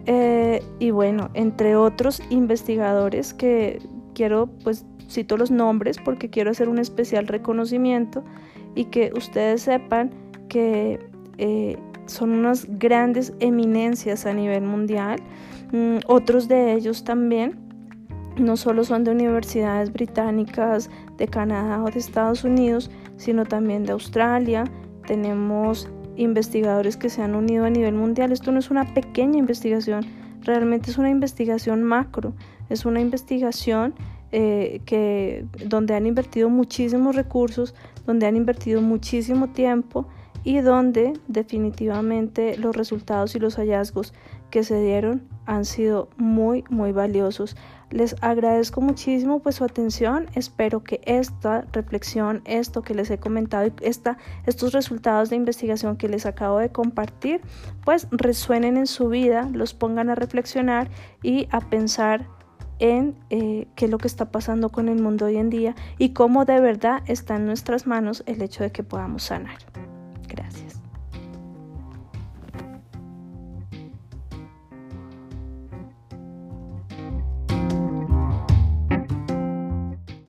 eh, 0.07 0.63
y 0.79 0.91
bueno, 0.91 1.31
entre 1.35 1.77
otros 1.77 2.23
investigadores 2.31 3.35
que 3.35 3.81
quiero, 4.15 4.49
pues 4.65 4.85
cito 5.09 5.37
los 5.37 5.51
nombres 5.51 5.99
porque 6.05 6.31
quiero 6.31 6.51
hacer 6.51 6.69
un 6.69 6.79
especial 6.79 7.27
reconocimiento 7.27 8.25
y 8.75 8.87
que 8.87 9.13
ustedes 9.15 9.63
sepan 9.63 10.11
que 10.49 11.01
eh, 11.39 11.77
son 12.11 12.31
unas 12.31 12.67
grandes 12.79 13.33
eminencias 13.41 14.27
a 14.27 14.35
nivel 14.35 14.63
mundial. 14.63 15.21
Mm, 15.73 15.99
otros 16.07 16.49
de 16.49 16.75
ellos 16.75 17.05
también 17.05 17.71
no 18.37 18.57
solo 18.57 18.85
son 18.85 19.05
de 19.05 19.11
universidades 19.11 19.93
británicas, 19.93 20.91
de 21.17 21.29
Canadá 21.29 21.83
o 21.83 21.91
de 21.91 21.99
Estados 21.99 22.45
Unidos, 22.45 22.91
sino 23.17 23.45
también 23.45 23.85
de 23.85 23.93
Australia. 23.93 24.65
Tenemos 25.07 25.89
investigadores 26.17 26.97
que 26.97 27.11
se 27.11 27.23
han 27.23 27.35
unido 27.35 27.65
a 27.65 27.71
nivel 27.71 27.95
mundial. 27.95 28.33
Esto 28.33 28.53
no 28.53 28.59
es 28.59 28.71
una 28.71 28.95
pequeña 28.95 29.39
investigación, 29.39 30.05
realmente 30.43 30.91
es 30.91 30.99
una 30.99 31.11
investigación 31.11 31.83
macro, 31.83 32.35
es 32.69 32.85
una 32.85 33.01
investigación 33.01 33.95
eh, 34.33 34.81
que, 34.87 35.45
donde 35.67 35.95
han 35.95 36.07
invertido 36.07 36.49
muchísimos 36.49 37.17
recursos, 37.17 37.75
donde 38.07 38.27
han 38.27 38.37
invertido 38.37 38.81
muchísimo 38.81 39.49
tiempo 39.49 40.07
y 40.45 40.61
donde 40.61 41.13
definitivamente 41.29 42.57
los 42.57 42.77
resultados 42.77 43.35
y 43.35 43.39
los 43.39 43.57
hallazgos 43.57 44.13
que 44.51 44.65
se 44.65 44.81
dieron 44.81 45.23
han 45.47 45.65
sido 45.65 46.09
muy 46.17 46.65
muy 46.69 46.93
valiosos. 46.93 47.57
Les 47.91 48.15
agradezco 48.21 48.81
muchísimo 48.81 49.41
pues 49.41 49.57
su 49.57 49.65
atención. 49.65 50.29
Espero 50.35 50.85
que 50.85 51.01
esta 51.05 51.67
reflexión, 51.73 52.41
esto 52.45 52.83
que 52.83 52.95
les 52.95 53.11
he 53.11 53.19
comentado 53.19 53.67
y 53.67 53.73
esta, 53.83 54.17
estos 54.47 54.73
resultados 54.73 55.31
de 55.31 55.37
investigación 55.37 55.97
que 55.97 56.09
les 56.09 56.25
acabo 56.25 56.59
de 56.59 56.71
compartir, 56.71 57.41
pues 57.85 58.07
resuenen 58.13 58.77
en 58.77 58.87
su 58.87 59.09
vida, 59.09 59.49
los 59.53 59.75
pongan 59.75 60.09
a 60.09 60.15
reflexionar 60.15 60.89
y 61.23 61.49
a 61.51 61.61
pensar 61.61 62.29
en 62.79 63.17
eh, 63.29 63.67
qué 63.75 63.87
es 63.87 63.91
lo 63.91 63.99
que 63.99 64.09
está 64.09 64.31
pasando 64.31 64.71
con 64.71 64.89
el 64.89 65.03
mundo 65.03 65.27
hoy 65.27 65.37
en 65.37 65.51
día 65.51 65.75
y 65.99 66.11
cómo 66.11 66.45
de 66.45 66.61
verdad 66.61 67.03
está 67.07 67.37
en 67.37 67.47
nuestras 67.47 67.87
manos 67.87 68.23
el 68.27 68.41
hecho 68.41 68.63
de 68.63 68.71
que 68.71 68.83
podamos 68.83 69.25
sanar. 69.25 69.59